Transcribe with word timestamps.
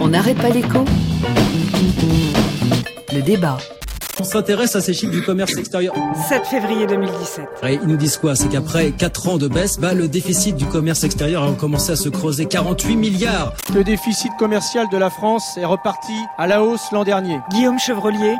On 0.00 0.08
n'arrête 0.08 0.38
pas 0.38 0.48
l'écho 0.50 0.84
Le 3.12 3.22
débat. 3.22 3.58
On 4.18 4.24
s'intéresse 4.24 4.76
à 4.76 4.82
ces 4.82 4.92
chiffres 4.92 5.12
du 5.12 5.22
commerce 5.22 5.56
extérieur. 5.56 5.94
7 6.28 6.44
février 6.46 6.86
2017. 6.86 7.44
Et 7.62 7.74
ils 7.74 7.88
nous 7.88 7.96
disent 7.96 8.18
quoi? 8.18 8.34
C'est 8.34 8.48
qu'après 8.48 8.90
4 8.90 9.28
ans 9.28 9.38
de 9.38 9.48
baisse, 9.48 9.80
bah, 9.80 9.94
le 9.94 10.08
déficit 10.08 10.56
du 10.56 10.66
commerce 10.66 11.04
extérieur 11.04 11.44
a 11.44 11.52
commencé 11.52 11.92
à 11.92 11.96
se 11.96 12.10
creuser 12.10 12.44
48 12.44 12.96
milliards. 12.96 13.54
Le 13.74 13.82
déficit 13.82 14.30
commercial 14.38 14.88
de 14.90 14.98
la 14.98 15.08
France 15.08 15.56
est 15.56 15.64
reparti 15.64 16.12
à 16.36 16.46
la 16.46 16.62
hausse 16.62 16.92
l'an 16.92 17.04
dernier. 17.04 17.40
Guillaume 17.50 17.78
Chevrolier, 17.78 18.36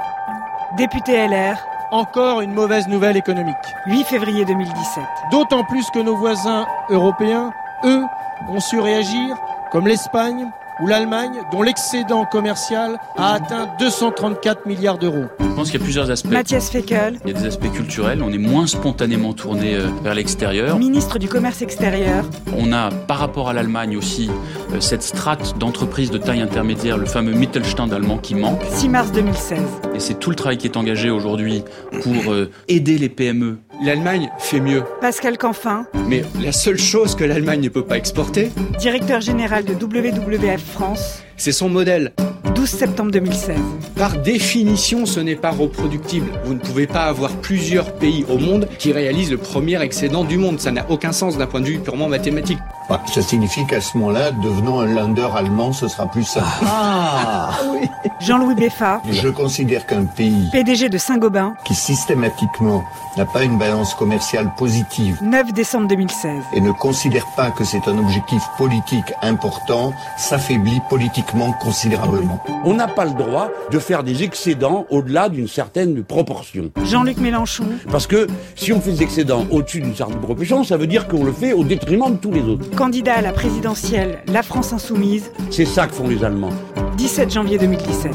député 0.76 1.26
LR. 1.26 1.56
Encore 1.92 2.40
une 2.40 2.52
mauvaise 2.52 2.86
nouvelle 2.86 3.16
économique. 3.16 3.56
8 3.86 4.04
février 4.04 4.44
2017. 4.44 5.02
D'autant 5.32 5.64
plus 5.64 5.90
que 5.90 5.98
nos 5.98 6.16
voisins 6.16 6.66
européens, 6.88 7.50
eux, 7.84 8.02
ont 8.48 8.60
su 8.60 8.78
réagir, 8.78 9.36
comme 9.72 9.88
l'Espagne, 9.88 10.46
ou 10.80 10.86
l'Allemagne, 10.86 11.32
dont 11.52 11.62
l'excédent 11.62 12.24
commercial 12.24 12.98
a 13.16 13.34
atteint 13.34 13.68
234 13.78 14.66
milliards 14.66 14.98
d'euros. 14.98 15.24
Je 15.40 15.46
pense 15.54 15.70
qu'il 15.70 15.78
y 15.78 15.82
a 15.82 15.84
plusieurs 15.84 16.10
aspects. 16.10 16.30
Mathias 16.30 16.70
Feckel. 16.70 17.18
Il 17.24 17.32
y 17.32 17.36
a 17.36 17.40
des 17.40 17.46
aspects 17.46 17.70
culturels, 17.72 18.22
on 18.22 18.32
est 18.32 18.38
moins 18.38 18.66
spontanément 18.66 19.32
tourné 19.32 19.74
euh, 19.74 19.88
vers 20.02 20.14
l'extérieur. 20.14 20.78
Ministre 20.78 21.18
du 21.18 21.28
Commerce 21.28 21.62
extérieur. 21.62 22.24
On 22.56 22.72
a, 22.72 22.90
par 22.90 23.18
rapport 23.18 23.48
à 23.48 23.52
l'Allemagne 23.52 23.96
aussi, 23.96 24.30
euh, 24.72 24.80
cette 24.80 25.02
strate 25.02 25.58
d'entreprises 25.58 26.10
de 26.10 26.18
taille 26.18 26.40
intermédiaire, 26.40 26.96
le 26.96 27.06
fameux 27.06 27.32
Mittelstand 27.32 27.92
allemand 27.92 28.18
qui 28.18 28.34
manque. 28.34 28.60
6 28.70 28.88
mars 28.88 29.12
2016. 29.12 29.60
Et 29.94 30.00
c'est 30.00 30.14
tout 30.14 30.30
le 30.30 30.36
travail 30.36 30.56
qui 30.56 30.66
est 30.66 30.76
engagé 30.76 31.10
aujourd'hui 31.10 31.62
pour 32.02 32.32
euh, 32.32 32.50
aider 32.68 32.98
les 32.98 33.08
PME. 33.08 33.58
L'Allemagne 33.82 34.30
fait 34.38 34.60
mieux. 34.60 34.82
Pascal 35.00 35.38
Canfin. 35.38 35.86
Mais 36.06 36.22
la 36.38 36.52
seule 36.52 36.76
chose 36.78 37.14
que 37.14 37.24
l'Allemagne 37.24 37.62
ne 37.62 37.70
peut 37.70 37.84
pas 37.84 37.96
exporter, 37.96 38.50
directeur 38.78 39.22
général 39.22 39.64
de 39.64 39.72
WWF 39.72 40.60
France, 40.62 41.22
c'est 41.38 41.52
son 41.52 41.70
modèle. 41.70 42.12
12 42.54 42.68
septembre 42.68 43.10
2016. 43.10 43.56
Par 43.96 44.18
définition, 44.18 45.06
ce 45.06 45.20
n'est 45.20 45.34
pas 45.34 45.50
reproductible. 45.50 46.26
Vous 46.44 46.52
ne 46.52 46.58
pouvez 46.58 46.86
pas 46.86 47.04
avoir 47.04 47.30
plusieurs 47.36 47.94
pays 47.94 48.26
au 48.28 48.36
monde 48.36 48.68
qui 48.78 48.92
réalisent 48.92 49.30
le 49.30 49.38
premier 49.38 49.80
excédent 49.80 50.24
du 50.24 50.36
monde. 50.36 50.60
Ça 50.60 50.72
n'a 50.72 50.84
aucun 50.90 51.12
sens 51.12 51.38
d'un 51.38 51.46
point 51.46 51.60
de 51.60 51.66
vue 51.66 51.78
purement 51.78 52.08
mathématique. 52.08 52.58
Bah, 52.90 53.00
ça 53.06 53.22
signifie 53.22 53.64
qu'à 53.66 53.80
ce 53.80 53.96
moment-là, 53.98 54.32
devenant 54.32 54.80
un 54.80 54.86
lander 54.86 55.28
allemand, 55.36 55.72
ce 55.72 55.86
sera 55.86 56.10
plus 56.10 56.24
simple. 56.24 56.48
Ah 56.66 57.50
oui. 57.72 57.88
Jean-Louis 58.18 58.56
Beffa. 58.56 59.00
Je 59.08 59.28
considère 59.28 59.86
qu'un 59.86 60.06
pays 60.06 60.48
PDG 60.50 60.88
de 60.88 60.98
Saint-Gobain 60.98 61.54
qui 61.64 61.76
systématiquement 61.76 62.82
n'a 63.16 63.26
pas 63.26 63.44
une 63.44 63.58
balance 63.58 63.94
commerciale 63.94 64.52
positive 64.56 65.18
9 65.22 65.52
décembre 65.52 65.86
2016 65.86 66.30
et 66.52 66.60
ne 66.60 66.72
considère 66.72 67.26
pas 67.36 67.52
que 67.52 67.62
c'est 67.62 67.86
un 67.86 67.96
objectif 67.96 68.42
politique 68.58 69.12
important 69.22 69.92
s'affaiblit 70.16 70.80
politiquement 70.88 71.52
considérablement. 71.52 72.42
On 72.64 72.74
n'a 72.74 72.88
pas 72.88 73.04
le 73.04 73.12
droit 73.12 73.50
de 73.70 73.78
faire 73.78 74.02
des 74.02 74.24
excédents 74.24 74.86
au-delà 74.90 75.28
d'une 75.28 75.48
certaine 75.48 76.02
proportion. 76.02 76.72
Jean-Luc 76.84 77.18
Mélenchon. 77.18 77.64
Parce 77.90 78.08
que 78.08 78.26
si 78.56 78.72
on 78.72 78.80
fait 78.80 78.92
des 78.92 79.02
excédents 79.02 79.46
au-dessus 79.50 79.80
d'une 79.80 79.94
certaine 79.94 80.20
proportion, 80.20 80.64
ça 80.64 80.76
veut 80.76 80.88
dire 80.88 81.06
qu'on 81.06 81.22
le 81.22 81.32
fait 81.32 81.52
au 81.52 81.62
détriment 81.62 82.10
de 82.10 82.16
tous 82.16 82.32
les 82.32 82.42
autres. 82.42 82.68
Candidat 82.80 83.16
à 83.16 83.20
la 83.20 83.34
présidentielle, 83.34 84.20
la 84.26 84.42
France 84.42 84.72
insoumise. 84.72 85.32
C'est 85.50 85.66
ça 85.66 85.86
que 85.86 85.92
font 85.92 86.08
les 86.08 86.24
Allemands. 86.24 86.48
17 86.96 87.30
janvier 87.30 87.58
2017. 87.58 88.10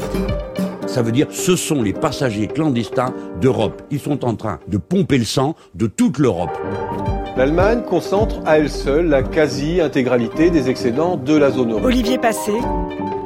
Ça 0.88 1.02
veut 1.02 1.12
dire 1.12 1.28
ce 1.30 1.54
sont 1.54 1.84
les 1.84 1.92
passagers 1.92 2.48
clandestins 2.48 3.14
d'Europe. 3.40 3.80
Ils 3.92 4.00
sont 4.00 4.24
en 4.24 4.34
train 4.34 4.58
de 4.66 4.76
pomper 4.76 5.18
le 5.18 5.24
sang 5.24 5.54
de 5.76 5.86
toute 5.86 6.18
l'Europe. 6.18 6.50
L'Allemagne 7.36 7.82
concentre 7.88 8.40
à 8.44 8.58
elle 8.58 8.68
seule 8.68 9.06
la 9.06 9.22
quasi-intégralité 9.22 10.50
des 10.50 10.68
excédents 10.68 11.16
de 11.16 11.36
la 11.36 11.52
zone 11.52 11.70
euro. 11.70 11.86
Olivier 11.86 12.18
Passé, 12.18 12.54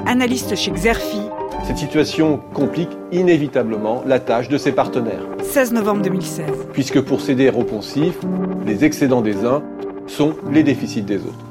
analyste 0.05 0.55
chez 0.57 0.73
Xerfi. 0.73 1.23
Cette 1.65 1.79
situation 1.79 2.39
complique 2.53 2.91
inévitablement 3.13 4.03
la 4.07 4.21
tâche 4.21 4.51
de 4.51 4.59
ses 4.59 4.73
partenaires. 4.73 5.27
16 5.43 5.73
novembre 5.73 6.03
2016. 6.03 6.45
Puisque 6.75 7.01
pour 7.01 7.23
céder 7.23 7.49
au 7.49 7.65
poncif, 7.65 8.19
les 8.67 8.85
excédents 8.85 9.23
des 9.23 9.47
uns 9.47 9.63
sont 10.11 10.35
les 10.51 10.63
déficits 10.63 11.03
des 11.03 11.19
autres. 11.19 11.50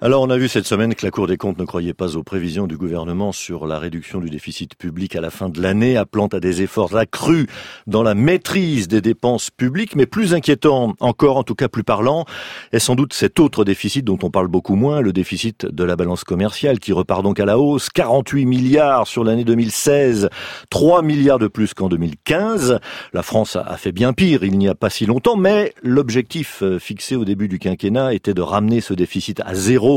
Alors 0.00 0.22
on 0.22 0.30
a 0.30 0.38
vu 0.38 0.46
cette 0.46 0.64
semaine 0.64 0.94
que 0.94 1.04
la 1.04 1.10
Cour 1.10 1.26
des 1.26 1.36
comptes 1.36 1.58
ne 1.58 1.64
croyait 1.64 1.92
pas 1.92 2.16
aux 2.16 2.22
prévisions 2.22 2.68
du 2.68 2.76
gouvernement 2.76 3.32
sur 3.32 3.66
la 3.66 3.80
réduction 3.80 4.20
du 4.20 4.30
déficit 4.30 4.76
public 4.76 5.16
à 5.16 5.20
la 5.20 5.30
fin 5.30 5.48
de 5.48 5.60
l'année, 5.60 5.96
appelant 5.96 6.28
à 6.28 6.38
des 6.38 6.62
efforts 6.62 6.96
accrus 6.96 7.48
dans 7.88 8.04
la 8.04 8.14
maîtrise 8.14 8.86
des 8.86 9.00
dépenses 9.00 9.50
publiques, 9.50 9.96
mais 9.96 10.06
plus 10.06 10.34
inquiétant 10.34 10.94
encore, 11.00 11.36
en 11.36 11.42
tout 11.42 11.56
cas 11.56 11.66
plus 11.66 11.82
parlant, 11.82 12.26
est 12.70 12.78
sans 12.78 12.94
doute 12.94 13.12
cet 13.12 13.40
autre 13.40 13.64
déficit 13.64 14.04
dont 14.04 14.20
on 14.22 14.30
parle 14.30 14.46
beaucoup 14.46 14.76
moins, 14.76 15.00
le 15.00 15.12
déficit 15.12 15.66
de 15.66 15.82
la 15.82 15.96
balance 15.96 16.22
commerciale 16.22 16.78
qui 16.78 16.92
repart 16.92 17.24
donc 17.24 17.40
à 17.40 17.44
la 17.44 17.58
hausse, 17.58 17.88
48 17.88 18.46
milliards 18.46 19.08
sur 19.08 19.24
l'année 19.24 19.42
2016, 19.42 20.28
3 20.70 21.02
milliards 21.02 21.40
de 21.40 21.48
plus 21.48 21.74
qu'en 21.74 21.88
2015. 21.88 22.78
La 23.12 23.24
France 23.24 23.56
a 23.56 23.76
fait 23.76 23.90
bien 23.90 24.12
pire 24.12 24.44
il 24.44 24.58
n'y 24.58 24.68
a 24.68 24.76
pas 24.76 24.90
si 24.90 25.06
longtemps, 25.06 25.36
mais 25.36 25.74
l'objectif 25.82 26.62
fixé 26.78 27.16
au 27.16 27.24
début 27.24 27.48
du 27.48 27.58
quinquennat 27.58 28.14
était 28.14 28.34
de 28.34 28.42
ramener 28.42 28.80
ce 28.80 28.94
déficit 28.94 29.40
à 29.44 29.56
zéro 29.56 29.87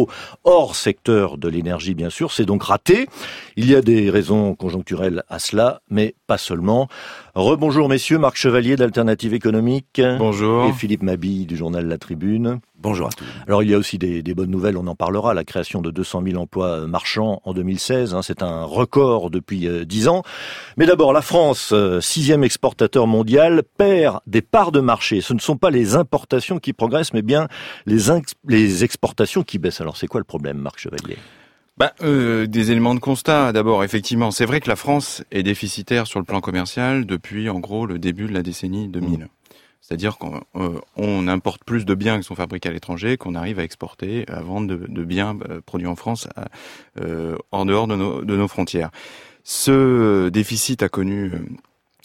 hors 0.43 0.75
secteur 0.75 1.37
de 1.37 1.47
l'énergie, 1.47 1.93
bien 1.93 2.09
sûr. 2.09 2.31
C'est 2.31 2.45
donc 2.45 2.63
raté. 2.63 3.07
Il 3.55 3.69
y 3.69 3.75
a 3.75 3.81
des 3.81 4.09
raisons 4.09 4.55
conjoncturelles 4.55 5.23
à 5.29 5.39
cela, 5.39 5.81
mais 5.89 6.15
pas 6.27 6.37
seulement. 6.37 6.87
Rebonjour 7.35 7.89
messieurs, 7.89 8.17
Marc 8.17 8.35
Chevalier 8.37 8.75
d'Alternative 8.75 9.33
économique. 9.33 10.01
Bonjour. 10.17 10.65
Et 10.65 10.73
Philippe 10.73 11.03
Mabille 11.03 11.45
du 11.45 11.55
journal 11.55 11.87
La 11.87 11.97
Tribune. 11.97 12.59
Bonjour 12.81 13.07
à 13.07 13.11
tous. 13.11 13.25
Alors 13.45 13.61
il 13.61 13.69
y 13.69 13.73
a 13.75 13.77
aussi 13.77 13.97
des, 13.97 14.23
des, 14.23 14.33
bonnes 14.33 14.49
nouvelles, 14.49 14.75
on 14.75 14.87
en 14.87 14.95
parlera, 14.95 15.33
la 15.33 15.43
création 15.43 15.81
de 15.81 15.91
200 15.91 16.23
000 16.25 16.41
emplois 16.41 16.87
marchands 16.87 17.41
en 17.45 17.53
2016, 17.53 18.15
hein, 18.15 18.21
c'est 18.23 18.41
un 18.41 18.63
record 18.63 19.29
depuis 19.29 19.67
euh, 19.67 19.85
10 19.85 20.07
ans. 20.07 20.23
Mais 20.77 20.87
d'abord, 20.87 21.13
la 21.13 21.21
France, 21.21 21.71
euh, 21.73 22.01
sixième 22.01 22.43
exportateur 22.43 23.05
mondial, 23.05 23.61
perd 23.77 24.19
des 24.25 24.41
parts 24.41 24.71
de 24.71 24.79
marché. 24.79 25.21
Ce 25.21 25.33
ne 25.33 25.39
sont 25.39 25.57
pas 25.57 25.69
les 25.69 25.95
importations 25.95 26.57
qui 26.57 26.73
progressent, 26.73 27.13
mais 27.13 27.21
bien 27.21 27.47
les, 27.85 28.09
les 28.47 28.83
exportations 28.83 29.43
qui 29.43 29.59
baissent. 29.59 29.81
Alors 29.81 29.97
c'est 29.97 30.07
quoi 30.07 30.19
le 30.19 30.25
problème, 30.25 30.57
Marc 30.57 30.79
Chevalier? 30.79 31.17
Bah, 31.77 31.93
euh, 32.03 32.47
des 32.47 32.71
éléments 32.71 32.95
de 32.95 32.99
constat. 32.99 33.53
D'abord, 33.53 33.83
effectivement, 33.83 34.31
c'est 34.31 34.45
vrai 34.45 34.59
que 34.59 34.69
la 34.69 34.75
France 34.75 35.23
est 35.31 35.43
déficitaire 35.43 36.07
sur 36.07 36.19
le 36.19 36.25
plan 36.25 36.41
commercial 36.41 37.05
depuis, 37.05 37.49
en 37.49 37.59
gros, 37.59 37.85
le 37.85 37.97
début 37.97 38.27
de 38.27 38.33
la 38.33 38.43
décennie 38.43 38.87
2000. 38.87 39.19
Mmh. 39.19 39.27
C'est-à-dire 39.81 40.17
qu'on 40.17 40.41
euh, 40.55 41.27
importe 41.27 41.63
plus 41.63 41.85
de 41.85 41.95
biens 41.95 42.17
qui 42.17 42.23
sont 42.23 42.35
fabriqués 42.35 42.69
à 42.69 42.71
l'étranger 42.71 43.17
qu'on 43.17 43.35
arrive 43.35 43.59
à 43.59 43.63
exporter, 43.63 44.25
à 44.29 44.41
vendre 44.41 44.67
de, 44.67 45.03
biens 45.03 45.37
euh, 45.49 45.59
produits 45.65 45.87
en 45.87 45.95
France 45.95 46.27
euh, 47.01 47.35
en 47.51 47.65
dehors 47.65 47.87
de 47.87 47.95
nos, 47.95 48.47
frontières. 48.47 48.91
Ce 49.43 50.29
déficit 50.29 50.83
a 50.83 50.89
connu 50.89 51.31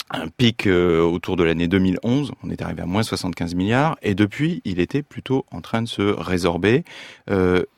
un 0.09 0.27
pic 0.29 0.67
autour 0.67 1.35
de 1.35 1.43
l'année 1.43 1.67
2011, 1.67 2.31
on 2.41 2.49
est 2.49 2.61
arrivé 2.61 2.81
à 2.81 2.85
moins 2.85 3.03
75 3.03 3.55
milliards, 3.55 3.97
et 4.01 4.15
depuis, 4.15 4.61
il 4.63 4.79
était 4.79 5.03
plutôt 5.03 5.45
en 5.51 5.59
train 5.59 5.81
de 5.81 5.87
se 5.87 6.01
résorber, 6.01 6.85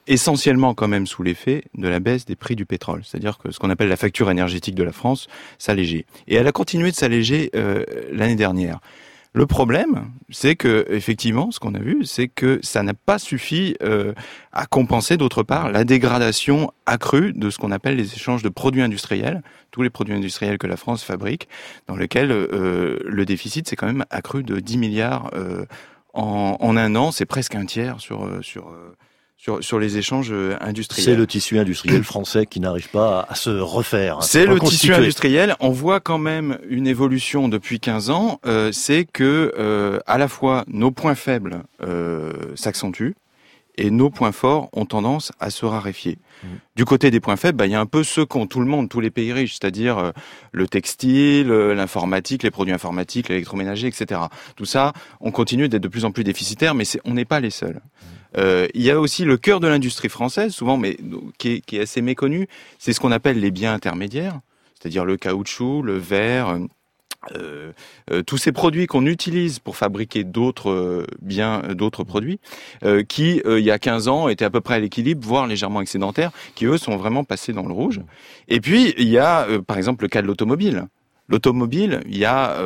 essentiellement 0.06 0.76
quand 0.76 0.88
même 0.88 1.08
sous 1.08 1.24
l'effet 1.24 1.64
de 1.76 1.88
la 1.88 2.00
baisse 2.00 2.26
des 2.26 2.36
prix 2.36 2.56
du 2.56 2.68
pétrole, 2.68 3.02
c'est-à-dire 3.04 3.40
que 3.40 3.52
ce 3.52 3.58
qu'on 3.58 3.72
appelle 3.72 3.90
la 3.90 3.98
facture 3.98 4.30
énergétique 4.30 4.76
de 4.76 4.84
la 4.84 4.92
France 4.92 5.28
s'allégeait. 5.58 6.06
Et 6.28 6.36
elle 6.36 6.48
a 6.48 6.52
continué 6.52 6.92
de 6.92 6.96
s'alléger 6.96 7.50
l'année 8.12 8.36
dernière. 8.36 8.80
Le 9.34 9.45
problème, 9.45 10.12
c'est 10.31 10.56
que 10.56 10.88
effectivement, 10.90 11.51
ce 11.51 11.59
qu'on 11.59 11.75
a 11.75 11.79
vu, 11.79 12.03
c'est 12.03 12.28
que 12.28 12.59
ça 12.63 12.81
n'a 12.81 12.95
pas 12.95 13.19
suffi 13.19 13.75
euh, 13.84 14.13
à 14.51 14.66
compenser 14.66 15.17
d'autre 15.17 15.44
part 15.44 15.72
la 15.72 15.84
dégradation 15.84 16.73
accrue 16.88 17.34
de 17.34 17.51
ce 17.51 17.59
qu'on 17.59 17.72
appelle 17.72 17.95
les 17.95 18.16
échanges 18.16 18.41
de 18.41 18.50
produits 18.50 18.81
industriels, 18.81 19.44
tous 19.69 19.84
les 19.84 19.91
produits 19.91 20.16
industriels 20.16 20.57
que 20.57 20.66
la 20.66 20.78
France 20.78 21.03
fabrique, 21.03 21.47
dans 21.85 21.95
lesquels 21.95 22.31
euh, 22.31 22.97
le 23.06 23.25
déficit 23.25 23.69
s'est 23.69 23.75
quand 23.75 23.85
même 23.85 24.06
accru 24.09 24.41
de 24.41 24.59
10 24.59 24.78
milliards 24.79 25.29
euh, 25.35 25.66
en, 26.13 26.75
un 26.75 26.95
an, 26.95 27.12
c'est 27.12 27.28
presque 27.28 27.53
un 27.53 27.66
tiers 27.66 28.00
sur 28.00 28.28
sur, 29.39 29.63
sur 29.63 29.79
les 29.79 29.97
échanges 29.97 30.33
industriels. 30.59 31.05
C'est 31.05 31.16
le 31.16 31.25
tissu 31.25 31.57
industriel 31.57 32.03
français 32.03 32.45
qui 32.45 32.59
n'arrive 32.59 32.89
pas 32.89 33.25
à, 33.27 33.36
se 33.36 33.50
refaire. 33.50 34.18
Hein, 34.18 34.21
c'est 34.21 34.45
le 34.45 34.59
tissu 34.59 34.94
industriel. 34.94 35.56
On 35.62 35.69
voit 35.69 36.01
quand 36.01 36.18
même 36.18 36.59
une 36.69 36.86
évolution 36.86 37.47
depuis 37.47 37.80
15 37.80 38.09
ans. 38.09 38.39
Euh, 38.45 38.71
c'est 38.71 39.06
que 39.06 39.53
euh, 39.57 40.00
à 40.06 40.18
la 40.18 40.27
fois 40.27 40.65
nos 40.68 40.91
points 40.91 41.15
faibles 41.15 41.63
euh, 41.81 42.33
s'accentuent 42.56 43.15
et 43.80 43.91
nos 43.91 44.09
points 44.09 44.33
forts 44.33 44.69
ont 44.74 44.86
tendance 44.86 45.31
à 45.39 45.50
se 45.50 45.65
raréfier. 45.65 46.18
Mmh. 46.44 46.47
Du 46.75 46.85
côté 46.85 47.12
des 47.12 47.21
points 47.21 47.38
faibles, 47.38 47.57
bah, 47.57 47.65
il 47.65 47.71
y 47.71 47.75
a 47.75 47.80
un 47.80 47.85
peu 47.85 48.03
ceux 48.03 48.25
qu'ont 48.25 48.45
tout 48.45 48.59
le 48.59 48.65
monde, 48.65 48.89
tous 48.89 49.00
les 49.00 49.09
pays 49.09 49.31
riches, 49.31 49.53
c'est-à-dire 49.53 49.97
euh, 49.97 50.12
le 50.51 50.68
textile, 50.68 51.50
euh, 51.50 51.74
l'informatique, 51.74 52.44
les 52.44 52.51
produits 52.51 52.74
informatiques, 52.74 53.30
l'électroménager, 53.30 53.88
etc. 53.88 54.21
Tout 54.57 54.65
ça, 54.65 54.92
on 55.21 55.31
continue 55.31 55.69
d'être 55.69 55.81
de 55.81 55.88
plus 55.88 56.03
en 56.03 56.12
plus 56.12 56.25
déficitaire, 56.25 56.75
mais 56.75 56.83
on 57.06 57.13
n'est 57.13 57.25
pas 57.25 57.39
les 57.39 57.51
seuls. 57.51 57.75
Mmh. 57.80 58.06
Euh, 58.38 58.68
il 58.74 58.81
y 58.81 58.92
a 58.92 59.00
aussi 59.00 59.26
le 59.26 59.38
cœur 59.38 59.60
de 59.60 59.68
l'industrie 59.68 60.10
française, 60.10 60.54
souvent, 60.54 60.78
mais 60.78 60.98
qui 61.38 61.64
est, 61.72 61.80
assez 61.80 62.02
méconnu. 62.02 62.48
C'est 62.78 62.94
ce 62.94 63.00
qu'on 63.00 63.12
appelle 63.12 63.40
les 63.40 63.52
biens 63.52 63.74
intermédiaires, 63.74 64.40
c'est-à-dire 64.80 65.06
le 65.06 65.18
caoutchouc, 65.18 65.81
le 65.81 65.98
verre, 65.98 66.60
euh, 67.36 67.74
euh, 68.12 68.24
tous 68.24 68.38
ces 68.38 68.52
produits 68.52 68.88
qu'on 68.88 69.06
utilise 69.06 69.60
pour 69.60 69.76
fabriquer 69.76 70.24
d'autres 70.24 71.06
biens, 71.22 71.62
d'autres 71.74 72.04
produits, 72.04 72.40
qui 73.08 73.42
il 73.46 73.60
y 73.60 73.72
a 73.72 73.80
15 73.80 74.08
ans 74.08 74.30
étaient 74.30 74.46
à 74.46 74.50
peu 74.50 74.62
près 74.62 74.76
à 74.76 74.80
l'équilibre, 74.80 75.26
voire 75.26 75.48
légèrement 75.48 75.81
excédentaires, 75.81 76.31
qui 76.56 76.66
eux 76.66 76.78
sont 76.78 76.98
vraiment 76.98 77.24
passés 77.24 77.54
dans 77.54 77.66
le 77.66 77.74
rouge. 77.74 78.00
Et 78.48 78.62
puis 78.62 78.94
il 78.98 79.10
y 79.10 79.18
a 79.18 79.48
par 79.68 79.78
exemple 79.78 80.04
le 80.04 80.08
cas 80.08 80.22
de 80.22 80.28
l'automobile. 80.28 80.86
L'automobile, 81.28 82.02
il 82.08 82.14
il 82.16 82.20
y 82.20 82.26
a 82.26 82.58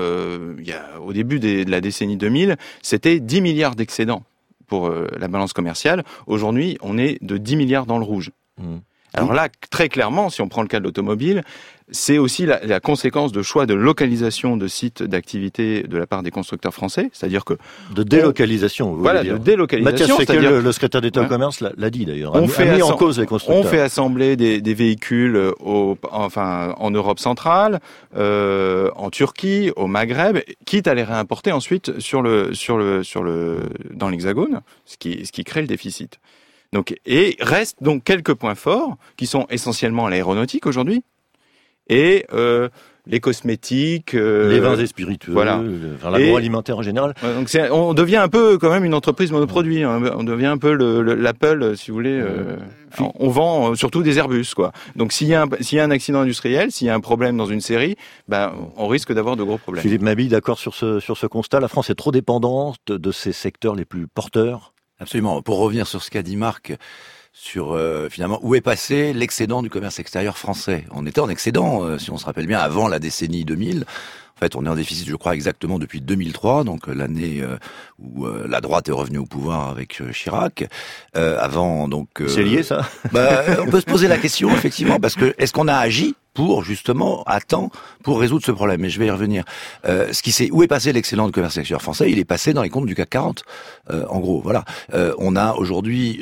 au 1.01 1.13
début 1.13 1.39
de 1.39 1.69
la 1.69 1.81
décennie 1.81 2.15
2000, 2.15 2.55
c'était 2.81 3.19
10 3.19 3.41
milliards 3.41 3.75
d'excédents 3.75 4.23
pour 4.73 4.89
la 4.89 5.27
balance 5.27 5.53
commerciale. 5.53 6.03
Aujourd'hui, 6.25 6.79
on 6.81 6.97
est 6.97 7.23
de 7.23 7.37
10 7.37 7.57
milliards 7.57 7.85
dans 7.85 7.99
le 7.99 8.05
rouge. 8.05 8.31
Mmh. 8.57 8.77
Alors 9.13 9.33
là, 9.33 9.47
très 9.69 9.89
clairement, 9.89 10.29
si 10.29 10.41
on 10.41 10.49
prend 10.49 10.61
le 10.61 10.67
cas 10.67 10.79
de 10.79 10.85
l'automobile, 10.85 11.43
c'est 11.91 12.17
aussi 12.17 12.45
la, 12.45 12.65
la, 12.65 12.79
conséquence 12.79 13.31
de 13.31 13.41
choix 13.41 13.65
de 13.65 13.73
localisation 13.73 14.57
de 14.57 14.67
sites 14.67 15.03
d'activité 15.03 15.83
de 15.83 15.97
la 15.97 16.07
part 16.07 16.23
des 16.23 16.31
constructeurs 16.31 16.73
français, 16.73 17.09
c'est-à-dire 17.13 17.45
que 17.45 17.55
de 17.93 18.03
délocalisation. 18.03 18.93
Vous 18.93 19.01
voilà, 19.01 19.21
dire. 19.23 19.33
de 19.33 19.43
délocalisation. 19.43 20.15
Mathias 20.17 20.35
Fekel, 20.35 20.61
le, 20.61 20.71
secrétaire 20.71 21.01
d'État 21.01 21.19
ouais. 21.19 21.25
au 21.27 21.29
commerce, 21.29 21.61
l'a 21.61 21.89
dit 21.89 22.05
d'ailleurs. 22.05 22.33
On 22.35 22.47
fait 22.47 22.73
mis 22.73 22.81
en 22.81 22.95
cause 22.95 23.19
les 23.19 23.25
constructeurs. 23.25 23.63
On 23.63 23.67
fait 23.67 23.81
assembler 23.81 24.35
des, 24.35 24.61
des 24.61 24.73
véhicules 24.73 25.39
au, 25.59 25.97
enfin 26.11 26.73
en 26.77 26.89
Europe 26.89 27.19
centrale, 27.19 27.79
euh, 28.17 28.89
en 28.95 29.09
Turquie, 29.09 29.71
au 29.75 29.87
Maghreb, 29.87 30.39
quitte 30.65 30.87
à 30.87 30.93
les 30.93 31.03
réimporter 31.03 31.51
ensuite 31.51 31.99
sur 31.99 32.21
le 32.21 32.53
sur 32.53 32.77
le 32.77 33.03
sur 33.03 33.23
le 33.23 33.59
dans 33.91 34.09
l'Hexagone, 34.09 34.61
ce 34.85 34.97
qui 34.97 35.25
ce 35.25 35.31
qui 35.31 35.43
crée 35.43 35.61
le 35.61 35.67
déficit. 35.67 36.19
Donc, 36.73 36.95
et 37.05 37.37
reste 37.39 37.77
donc 37.81 38.03
quelques 38.03 38.33
points 38.33 38.55
forts 38.55 38.97
qui 39.15 39.27
sont 39.27 39.45
essentiellement 39.49 40.07
l'aéronautique 40.07 40.65
aujourd'hui 40.65 41.03
et 41.87 42.25
euh, 42.33 42.69
les 43.05 43.19
cosmétiques, 43.19 44.15
euh, 44.15 44.49
les 44.49 44.59
vins 44.59 44.77
et 44.77 44.87
spiritueux, 44.87 45.33
voilà, 45.33 45.61
enfin, 45.95 46.09
l'agroalimentaire 46.09 46.77
en 46.77 46.81
général. 46.81 47.13
Donc 47.21 47.49
on 47.71 47.93
devient 47.93 48.17
un 48.17 48.29
peu 48.29 48.57
quand 48.57 48.71
même 48.71 48.85
une 48.85 48.93
entreprise 48.93 49.31
monoproduit. 49.31 49.83
Hein. 49.83 50.01
On 50.15 50.23
devient 50.23 50.47
un 50.47 50.57
peu 50.57 50.73
l'Apple, 50.73 51.75
si 51.75 51.91
vous 51.91 51.95
voulez. 51.95 52.19
Euh, 52.19 52.55
on 52.97 53.29
vend 53.29 53.75
surtout 53.75 54.01
des 54.01 54.17
Airbus, 54.17 54.53
quoi. 54.55 54.71
Donc 54.95 55.11
s'il 55.11 55.27
y 55.27 55.35
a 55.35 55.43
un, 55.43 55.47
s'il 55.59 55.77
y 55.77 55.81
a 55.81 55.83
un 55.83 55.91
accident 55.91 56.21
industriel, 56.21 56.71
s'il 56.71 56.87
y 56.87 56.89
a 56.89 56.95
un 56.95 57.01
problème 57.01 57.35
dans 57.37 57.45
une 57.45 57.61
série, 57.61 57.97
ben 58.29 58.53
on 58.77 58.87
risque 58.87 59.11
d'avoir 59.13 59.35
de 59.35 59.43
gros 59.43 59.57
problèmes. 59.57 59.83
Philippe 59.83 60.01
Mabi, 60.01 60.29
d'accord 60.29 60.57
sur 60.57 60.73
ce 60.73 61.01
sur 61.01 61.17
ce 61.17 61.27
constat. 61.27 61.59
La 61.59 61.67
France 61.67 61.89
est 61.89 61.95
trop 61.95 62.11
dépendante 62.11 62.77
de 62.87 63.11
ces 63.11 63.33
secteurs 63.33 63.75
les 63.75 63.85
plus 63.85 64.07
porteurs. 64.07 64.73
Absolument. 64.99 65.41
Pour 65.41 65.57
revenir 65.59 65.87
sur 65.87 66.03
ce 66.03 66.09
qu'a 66.09 66.21
dit 66.23 66.35
Marc, 66.35 66.73
sur 67.33 67.73
euh, 67.73 68.09
finalement 68.09 68.39
où 68.43 68.55
est 68.55 68.61
passé 68.61 69.11
l'excédent 69.13 69.63
du 69.63 69.69
commerce 69.69 69.99
extérieur 69.99 70.37
français? 70.37 70.85
On 70.91 71.05
était 71.05 71.19
en 71.19 71.29
excédent, 71.29 71.83
euh, 71.83 71.97
si 71.97 72.11
on 72.11 72.17
se 72.17 72.25
rappelle 72.25 72.47
bien, 72.47 72.59
avant 72.59 72.87
la 72.87 72.99
décennie 72.99 73.43
2000. 73.45 73.85
En 74.35 74.39
fait, 74.39 74.55
on 74.55 74.65
est 74.65 74.69
en 74.69 74.75
déficit, 74.75 75.07
je 75.07 75.15
crois, 75.15 75.35
exactement 75.35 75.77
depuis 75.77 76.01
2003, 76.01 76.63
donc 76.63 76.87
l'année 76.87 77.41
euh, 77.41 77.57
où 77.99 78.25
euh, 78.25 78.47
la 78.49 78.61
droite 78.61 78.89
est 78.89 78.93
revenue 78.93 79.19
au 79.19 79.25
pouvoir 79.25 79.69
avec 79.69 80.01
euh, 80.01 80.11
Chirac. 80.11 80.65
avant, 81.13 81.87
donc. 81.87 82.09
C'est 82.27 82.43
lié, 82.43 82.63
ça? 82.63 82.89
bah, 83.11 83.43
On 83.61 83.69
peut 83.69 83.79
se 83.79 83.85
poser 83.85 84.07
la 84.07 84.17
question, 84.17 84.49
effectivement, 84.49 84.99
parce 84.99 85.15
que 85.15 85.35
est-ce 85.37 85.53
qu'on 85.53 85.67
a 85.67 85.75
agi 85.75 86.15
pour 86.33 86.63
justement 86.63 87.23
à 87.23 87.39
temps 87.41 87.69
pour 88.03 88.19
résoudre 88.19 88.45
ce 88.45 88.51
problème. 88.51 88.81
Mais 88.81 88.89
je 88.89 88.99
vais 88.99 89.07
y 89.07 89.11
revenir. 89.11 89.43
Euh, 89.85 90.11
ce 90.11 90.21
qui 90.21 90.31
c'est 90.31 90.49
où 90.51 90.63
est 90.63 90.67
passé 90.67 90.93
l'excellent 90.93 91.29
commerce 91.31 91.57
extérieur 91.57 91.81
français 91.81 92.11
Il 92.11 92.19
est 92.19 92.25
passé 92.25 92.53
dans 92.53 92.61
les 92.61 92.69
comptes 92.69 92.85
du 92.85 92.95
CAC 92.95 93.09
40. 93.09 93.43
Euh, 93.91 94.05
en 94.09 94.19
gros, 94.19 94.41
voilà. 94.41 94.65
Euh, 94.93 95.13
on 95.17 95.35
a 95.35 95.53
aujourd'hui 95.53 96.21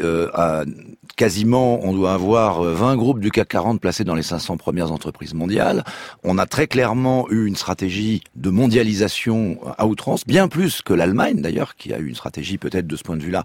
quasiment, 1.16 1.84
on 1.84 1.94
doit 1.94 2.13
avoir 2.13 2.63
20 2.63 2.96
groupes 2.96 3.19
du 3.19 3.31
CAC 3.31 3.48
40 3.50 3.81
placés 3.81 4.04
dans 4.04 4.16
les 4.16 4.24
500 4.24 4.58
premières 4.58 4.92
entreprises 4.92 5.34
mondiales. 5.34 5.84
On 6.24 6.38
a 6.38 6.46
très 6.46 6.68
clairement 6.68 7.30
eu 7.30 7.46
une 7.46 7.56
stratégie 7.56 8.24
de 8.36 8.50
mondialisation 8.50 9.60
à 9.78 9.86
outrance, 9.86 10.25
bien 10.25 10.48
plus 10.48 10.81
que 10.81 10.94
l'Allemagne 10.94 11.42
d'ailleurs, 11.42 11.75
qui 11.75 11.94
a 11.94 12.00
eu 12.00 12.07
une 12.07 12.16
stratégie 12.16 12.57
peut-être 12.57 12.88
de 12.88 12.96
ce 12.96 13.04
point 13.04 13.18
de 13.18 13.24
vue-là 13.24 13.44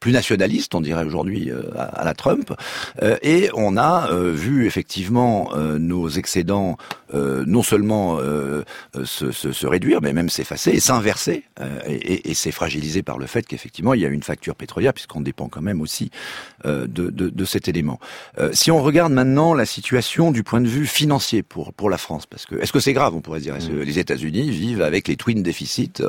plus 0.00 0.12
nationaliste, 0.12 0.74
on 0.74 0.80
dirait 0.80 1.04
aujourd'hui 1.04 1.50
euh, 1.50 1.62
à, 1.76 2.04
la 2.04 2.14
Trump, 2.14 2.52
euh, 3.02 3.16
et 3.22 3.50
on 3.54 3.76
a 3.76 4.10
euh, 4.10 4.32
vu 4.32 4.66
effectivement 4.66 5.50
nos 5.78 6.08
excédents 6.08 6.78
non 7.12 7.62
seulement 7.62 8.18
se, 9.04 9.32
se, 9.32 9.52
se, 9.52 9.66
réduire, 9.66 10.00
mais 10.00 10.12
même 10.12 10.30
s'effacer 10.30 10.70
et 10.70 10.80
s'inverser, 10.80 11.44
et, 11.86 11.94
et, 11.94 12.30
et 12.30 12.34
c'est 12.34 12.52
fragilisé 12.52 13.02
par 13.02 13.18
le 13.18 13.26
fait 13.26 13.44
qu'effectivement 13.44 13.94
il 13.94 14.00
y 14.00 14.06
a 14.06 14.08
une 14.08 14.22
facture 14.22 14.54
pétrolière, 14.54 14.94
puisqu'on 14.94 15.20
dépend 15.20 15.48
quand 15.48 15.60
même 15.60 15.80
aussi 15.80 16.10
de, 16.64 16.86
de, 16.86 17.10
de, 17.10 17.44
cet 17.44 17.66
élément. 17.66 17.98
si 18.52 18.70
on 18.70 18.80
regarde 18.80 19.12
maintenant 19.12 19.54
la 19.54 19.66
situation 19.66 20.30
du 20.30 20.44
point 20.44 20.60
de 20.60 20.68
vue 20.68 20.86
financier 20.86 21.42
pour 21.42 21.72
pour 21.72 21.90
la 21.90 21.98
France, 21.98 22.26
parce 22.26 22.46
que 22.46 22.54
est-ce 22.56 22.72
que 22.72 22.80
c'est 22.80 22.92
grave, 22.92 23.14
on 23.14 23.20
pourrait 23.20 23.40
dire, 23.40 23.56
mmh. 23.56 23.80
les 23.80 23.98
États-Unis 23.98 24.50
vivent 24.50 24.82
avec 24.82 25.08
les 25.08 25.16
twin 25.16 25.42
déficits 25.42 26.02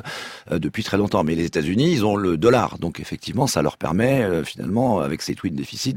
depuis 0.51 0.83
très 0.83 0.97
longtemps, 0.97 1.23
mais 1.23 1.33
les 1.33 1.45
États-Unis 1.45 1.91
ils 1.91 2.05
ont 2.05 2.15
le 2.15 2.37
dollar, 2.37 2.77
donc 2.77 2.99
effectivement 2.99 3.47
ça 3.47 3.63
leur 3.63 3.77
permet 3.81 4.22
euh, 4.22 4.44
finalement, 4.44 5.01
avec 5.01 5.24
ces 5.24 5.33
twin 5.33 5.56
déficits, 5.56 5.95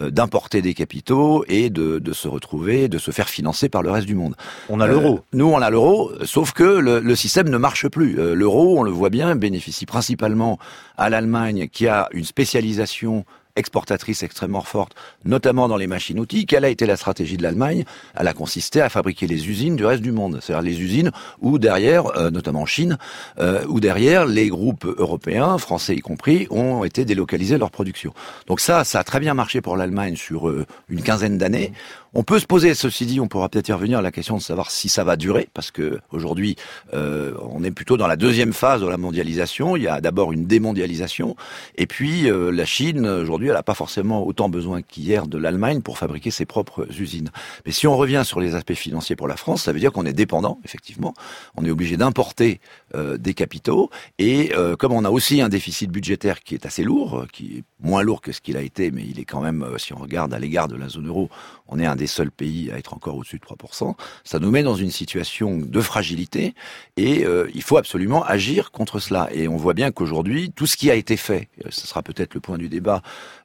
euh, 0.00 0.10
d'importer 0.10 0.62
des 0.62 0.72
capitaux 0.72 1.44
et 1.46 1.68
de, 1.68 1.98
de, 1.98 2.12
se 2.14 2.26
retrouver, 2.26 2.88
de 2.88 2.96
se 2.96 3.10
faire 3.10 3.28
financer 3.28 3.68
par 3.68 3.82
le 3.82 3.90
reste 3.90 4.06
du 4.06 4.14
monde. 4.14 4.34
On 4.70 4.80
a 4.80 4.86
l'euro. 4.86 5.16
Euh, 5.16 5.20
nous, 5.34 5.46
on 5.46 5.60
a 5.60 5.68
l'euro, 5.68 6.10
sauf 6.24 6.52
que 6.52 6.64
le, 6.64 7.00
le, 7.00 7.14
système 7.14 7.50
ne 7.50 7.58
marche 7.58 7.86
plus. 7.88 8.14
L'euro, 8.34 8.80
on 8.80 8.82
le 8.82 8.90
voit 8.90 9.10
bien, 9.10 9.36
bénéficie 9.36 9.84
principalement 9.84 10.58
à 10.96 11.10
l'Allemagne 11.10 11.68
qui 11.68 11.86
a 11.86 12.08
une 12.12 12.24
spécialisation 12.24 13.26
exportatrice 13.56 14.22
extrêmement 14.22 14.62
forte, 14.62 14.94
notamment 15.24 15.68
dans 15.68 15.76
les 15.76 15.86
machines-outils. 15.86 16.46
Quelle 16.46 16.64
a 16.64 16.68
été 16.68 16.86
la 16.86 16.96
stratégie 16.96 17.36
de 17.36 17.42
l'Allemagne? 17.42 17.84
Elle 18.14 18.28
a 18.28 18.34
consisté 18.34 18.80
à 18.80 18.88
fabriquer 18.88 19.26
les 19.26 19.48
usines 19.48 19.76
du 19.76 19.84
reste 19.84 20.02
du 20.02 20.12
monde, 20.12 20.38
c'est-à-dire 20.40 20.62
les 20.62 20.80
usines 20.80 21.10
où 21.40 21.58
derrière, 21.58 22.16
euh, 22.16 22.30
notamment 22.30 22.62
en 22.62 22.66
Chine, 22.66 22.98
euh, 23.38 23.64
où 23.68 23.80
derrière 23.80 24.26
les 24.26 24.48
groupes 24.48 24.84
européens, 24.84 25.58
français 25.58 25.94
y 25.94 26.00
compris, 26.00 26.46
ont 26.50 26.84
été 26.84 27.04
délocalisés 27.04 27.58
leur 27.58 27.70
production. 27.70 28.14
Donc 28.46 28.60
ça, 28.60 28.84
ça 28.84 29.00
a 29.00 29.04
très 29.04 29.20
bien 29.20 29.34
marché 29.34 29.60
pour 29.60 29.76
l'Allemagne 29.76 30.16
sur 30.16 30.48
euh, 30.48 30.66
une 30.88 31.02
quinzaine 31.02 31.38
d'années. 31.38 31.72
On 32.14 32.24
peut 32.24 32.38
se 32.38 32.44
poser, 32.44 32.74
ceci 32.74 33.06
dit, 33.06 33.20
on 33.20 33.26
pourra 33.26 33.48
peut-être 33.48 33.70
y 33.70 33.72
revenir, 33.72 34.02
la 34.02 34.12
question 34.12 34.36
de 34.36 34.42
savoir 34.42 34.70
si 34.70 34.90
ça 34.90 35.02
va 35.02 35.16
durer, 35.16 35.48
parce 35.54 35.70
que 35.70 35.98
aujourd'hui, 36.10 36.56
euh, 36.92 37.32
on 37.40 37.64
est 37.64 37.70
plutôt 37.70 37.96
dans 37.96 38.06
la 38.06 38.16
deuxième 38.16 38.52
phase 38.52 38.82
de 38.82 38.86
la 38.86 38.98
mondialisation. 38.98 39.76
Il 39.76 39.84
y 39.84 39.88
a 39.88 40.02
d'abord 40.02 40.30
une 40.32 40.44
démondialisation, 40.44 41.36
et 41.76 41.86
puis 41.86 42.30
euh, 42.30 42.50
la 42.50 42.66
Chine, 42.66 43.06
aujourd'hui, 43.06 43.48
elle 43.48 43.54
n'a 43.54 43.62
pas 43.62 43.72
forcément 43.72 44.26
autant 44.26 44.50
besoin 44.50 44.82
qu'hier 44.82 45.26
de 45.26 45.38
l'Allemagne 45.38 45.80
pour 45.80 45.96
fabriquer 45.96 46.30
ses 46.30 46.44
propres 46.44 46.86
usines. 47.00 47.30
Mais 47.64 47.72
si 47.72 47.86
on 47.86 47.96
revient 47.96 48.22
sur 48.26 48.40
les 48.40 48.54
aspects 48.54 48.74
financiers 48.74 49.16
pour 49.16 49.26
la 49.26 49.36
France, 49.36 49.62
ça 49.62 49.72
veut 49.72 49.80
dire 49.80 49.90
qu'on 49.90 50.04
est 50.04 50.12
dépendant, 50.12 50.58
effectivement. 50.66 51.14
On 51.56 51.64
est 51.64 51.70
obligé 51.70 51.96
d'importer 51.96 52.60
euh, 52.94 53.16
des 53.16 53.32
capitaux, 53.32 53.88
et 54.18 54.52
euh, 54.54 54.76
comme 54.76 54.92
on 54.92 55.06
a 55.06 55.10
aussi 55.10 55.40
un 55.40 55.48
déficit 55.48 55.90
budgétaire 55.90 56.42
qui 56.42 56.54
est 56.54 56.66
assez 56.66 56.84
lourd, 56.84 57.24
qui 57.32 57.56
est 57.56 57.64
moins 57.82 58.02
lourd 58.02 58.20
que 58.20 58.32
ce 58.32 58.40
qu'il 58.40 58.58
a 58.58 58.62
été, 58.62 58.90
mais 58.90 59.02
il 59.02 59.18
est 59.18 59.24
quand 59.24 59.40
même, 59.40 59.62
euh, 59.62 59.78
si 59.78 59.94
on 59.94 59.98
regarde 59.98 60.34
à 60.34 60.38
l'égard 60.38 60.68
de 60.68 60.76
la 60.76 60.88
zone 60.88 61.08
euro, 61.08 61.30
on 61.68 61.78
est 61.80 61.86
un 61.86 61.96
seuls 62.06 62.30
pays 62.30 62.70
à 62.70 62.78
être 62.78 62.94
encore 62.94 63.16
au-dessus 63.16 63.38
de 63.38 63.44
3%. 63.44 63.94
Ça 64.24 64.38
nous 64.38 64.50
met 64.50 64.62
dans 64.62 64.74
une 64.74 64.90
situation 64.90 65.58
de 65.58 65.80
fragilité 65.80 66.54
et 66.96 67.24
euh, 67.24 67.48
il 67.54 67.62
faut 67.62 67.76
absolument 67.76 68.24
agir 68.24 68.70
contre 68.70 68.98
cela. 68.98 69.28
Et 69.32 69.48
on 69.48 69.56
voit 69.56 69.74
bien 69.74 69.90
qu'aujourd'hui, 69.92 70.52
tout 70.52 70.66
ce 70.66 70.76
qui 70.76 70.90
a 70.90 70.94
été 70.94 71.16
fait, 71.16 71.48
ce 71.70 71.86
sera 71.86 72.02
peut-être 72.02 72.34
le 72.34 72.40
point 72.40 72.58
du 72.58 72.68
débat, 72.68 73.02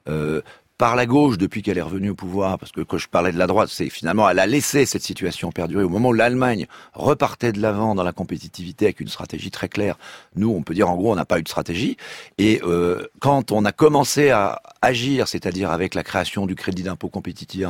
euh, 0.08 0.42
par 0.78 0.94
la 0.94 1.06
gauche 1.06 1.38
depuis 1.38 1.62
qu'elle 1.62 1.76
est 1.76 1.82
revenue 1.82 2.10
au 2.10 2.14
pouvoir, 2.14 2.56
parce 2.56 2.70
que 2.70 2.80
quand 2.80 2.98
je 2.98 3.08
parlais 3.08 3.32
de 3.32 3.38
la 3.38 3.48
droite, 3.48 3.68
c'est 3.70 3.90
finalement 3.90 4.28
elle 4.30 4.38
a 4.38 4.46
laissé 4.46 4.86
cette 4.86 5.02
situation 5.02 5.50
perdurer 5.50 5.82
au 5.82 5.88
moment 5.88 6.10
où 6.10 6.12
l'Allemagne 6.12 6.66
repartait 6.94 7.52
de 7.52 7.60
l'avant 7.60 7.96
dans 7.96 8.04
la 8.04 8.12
compétitivité 8.12 8.86
avec 8.86 9.00
une 9.00 9.08
stratégie 9.08 9.50
très 9.50 9.68
claire. 9.68 9.98
Nous, 10.36 10.48
on 10.48 10.62
peut 10.62 10.74
dire 10.74 10.88
en 10.88 10.96
gros, 10.96 11.12
on 11.12 11.16
n'a 11.16 11.24
pas 11.24 11.40
eu 11.40 11.42
de 11.42 11.48
stratégie. 11.48 11.96
Et 12.38 12.60
euh, 12.62 13.06
quand 13.18 13.50
on 13.50 13.64
a 13.64 13.72
commencé 13.72 14.30
à 14.30 14.62
agir, 14.80 15.26
c'est-à-dire 15.26 15.72
avec 15.72 15.94
la 15.94 16.04
création 16.04 16.46
du 16.46 16.54
crédit 16.54 16.84
d'impôt 16.84 17.08
compétitivité 17.08 17.66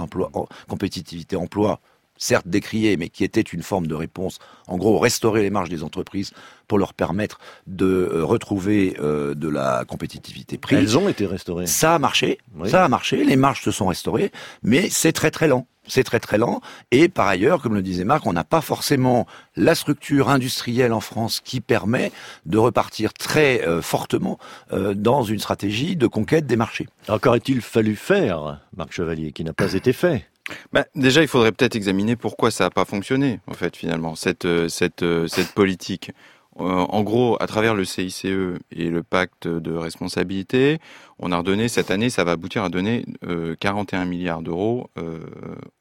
compétitivité 0.68 1.36
emploi 1.36 1.80
certes 2.18 2.48
décrié, 2.48 2.96
mais 2.96 3.08
qui 3.08 3.24
était 3.24 3.40
une 3.40 3.62
forme 3.62 3.86
de 3.86 3.94
réponse, 3.94 4.38
en 4.66 4.76
gros, 4.76 4.98
restaurer 4.98 5.42
les 5.42 5.50
marges 5.50 5.70
des 5.70 5.82
entreprises 5.82 6.32
pour 6.66 6.78
leur 6.78 6.92
permettre 6.92 7.38
de 7.66 7.86
euh, 7.86 8.24
retrouver 8.24 8.96
euh, 9.00 9.34
de 9.34 9.48
la 9.48 9.84
compétitivité 9.86 10.58
prix. 10.58 10.76
Elles 10.76 10.98
ont 10.98 11.08
été 11.08 11.24
restaurées. 11.26 11.66
Ça 11.66 11.94
a 11.94 11.98
marché, 11.98 12.38
oui. 12.56 12.68
ça 12.68 12.84
a 12.84 12.88
marché, 12.88 13.24
les 13.24 13.36
marges 13.36 13.62
se 13.62 13.70
sont 13.70 13.86
restaurées, 13.86 14.30
mais 14.62 14.90
c'est 14.90 15.12
très 15.12 15.30
très 15.30 15.48
lent. 15.48 15.66
C'est 15.88 16.04
très 16.04 16.20
très 16.20 16.38
lent. 16.38 16.60
Et 16.90 17.08
par 17.08 17.26
ailleurs, 17.26 17.62
comme 17.62 17.74
le 17.74 17.82
disait 17.82 18.04
Marc, 18.04 18.26
on 18.26 18.32
n'a 18.32 18.44
pas 18.44 18.60
forcément 18.60 19.26
la 19.56 19.74
structure 19.74 20.28
industrielle 20.28 20.92
en 20.92 21.00
France 21.00 21.40
qui 21.42 21.60
permet 21.60 22.12
de 22.46 22.58
repartir 22.58 23.14
très 23.14 23.66
euh, 23.66 23.80
fortement 23.82 24.38
euh, 24.72 24.94
dans 24.94 25.22
une 25.22 25.38
stratégie 25.38 25.96
de 25.96 26.06
conquête 26.06 26.46
des 26.46 26.56
marchés. 26.56 26.86
Alors 27.08 27.20
qu'aurait-il 27.20 27.62
fallu 27.62 27.96
faire, 27.96 28.60
Marc 28.76 28.92
Chevalier, 28.92 29.32
qui 29.32 29.44
n'a 29.44 29.54
pas 29.54 29.72
été 29.72 29.92
fait 29.92 30.26
bah, 30.72 30.86
déjà, 30.94 31.22
il 31.22 31.28
faudrait 31.28 31.52
peut-être 31.52 31.76
examiner 31.76 32.16
pourquoi 32.16 32.50
ça 32.50 32.64
n'a 32.64 32.70
pas 32.70 32.84
fonctionné, 32.84 33.40
en 33.46 33.54
fait, 33.54 33.76
finalement, 33.76 34.14
cette, 34.14 34.44
euh, 34.44 34.68
cette 34.68 35.52
politique. 35.54 36.12
En 36.60 37.02
gros, 37.04 37.36
à 37.40 37.46
travers 37.46 37.76
le 37.76 37.84
CICE 37.84 38.24
et 38.24 38.88
le 38.90 39.02
pacte 39.04 39.46
de 39.46 39.72
responsabilité, 39.74 40.78
on 41.20 41.30
a 41.30 41.38
redonné 41.38 41.68
cette 41.68 41.92
année, 41.92 42.10
ça 42.10 42.24
va 42.24 42.32
aboutir 42.32 42.64
à 42.64 42.68
donner 42.68 43.04
euh, 43.24 43.54
41 43.60 44.04
milliards 44.06 44.42
d'euros 44.42 44.90
euh, 44.98 45.20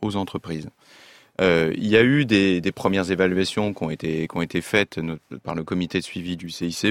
aux 0.03 0.15
entreprises. 0.17 0.69
Euh, 1.39 1.71
il 1.77 1.87
y 1.87 1.97
a 1.97 2.03
eu 2.03 2.25
des, 2.25 2.61
premières 2.73 3.11
évaluations 3.11 3.73
qui 3.73 3.83
ont 3.83 3.89
été, 3.89 4.61
faites 4.61 4.99
par 5.43 5.55
le 5.55 5.63
comité 5.63 5.99
de 5.99 6.03
suivi 6.03 6.35
du 6.35 6.49
CICE 6.49 6.85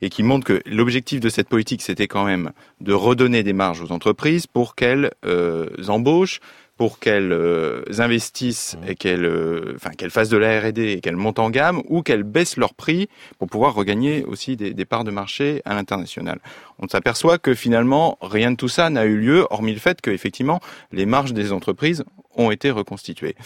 et 0.00 0.08
qui 0.08 0.22
montrent 0.22 0.46
que 0.46 0.60
l'objectif 0.66 1.20
de 1.20 1.28
cette 1.28 1.48
politique, 1.48 1.82
c'était 1.82 2.08
quand 2.08 2.24
même 2.24 2.52
de 2.80 2.92
redonner 2.92 3.42
des 3.42 3.52
marges 3.52 3.80
aux 3.80 3.92
entreprises 3.92 4.46
pour 4.46 4.74
qu'elles 4.74 5.12
euh, 5.24 5.68
embauchent, 5.88 6.40
pour 6.76 6.98
qu'elles 6.98 7.32
euh, 7.32 7.82
investissent 7.98 8.76
mmh. 8.76 8.88
et 8.88 8.94
qu'elles 8.94 9.24
euh, 9.24 9.72
enfin 9.76 9.90
qu'elles 9.90 10.10
fassent 10.10 10.28
de 10.28 10.36
la 10.36 10.60
R&D 10.60 10.82
et 10.82 11.00
qu'elles 11.00 11.16
montent 11.16 11.38
en 11.38 11.50
gamme 11.50 11.82
ou 11.88 12.02
qu'elles 12.02 12.24
baissent 12.24 12.56
leur 12.56 12.74
prix 12.74 13.08
pour 13.38 13.48
pouvoir 13.48 13.74
regagner 13.74 14.24
aussi 14.24 14.56
des, 14.56 14.74
des 14.74 14.84
parts 14.84 15.04
de 15.04 15.10
marché 15.10 15.62
à 15.64 15.74
l'international. 15.74 16.40
On 16.78 16.88
s'aperçoit 16.88 17.38
que 17.38 17.54
finalement 17.54 18.18
rien 18.20 18.50
de 18.50 18.56
tout 18.56 18.68
ça 18.68 18.90
n'a 18.90 19.04
eu 19.04 19.16
lieu 19.16 19.46
hormis 19.50 19.72
le 19.72 19.80
fait 19.80 20.00
que 20.00 20.10
effectivement 20.10 20.60
les 20.92 21.06
marges 21.06 21.32
des 21.32 21.52
entreprises 21.52 22.04
ont 22.36 22.50
été 22.50 22.70
reconstituées. 22.70 23.36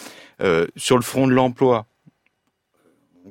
Euh, 0.40 0.66
sur 0.76 0.96
le 0.96 1.02
front 1.02 1.26
de 1.26 1.32
l'emploi, 1.32 1.86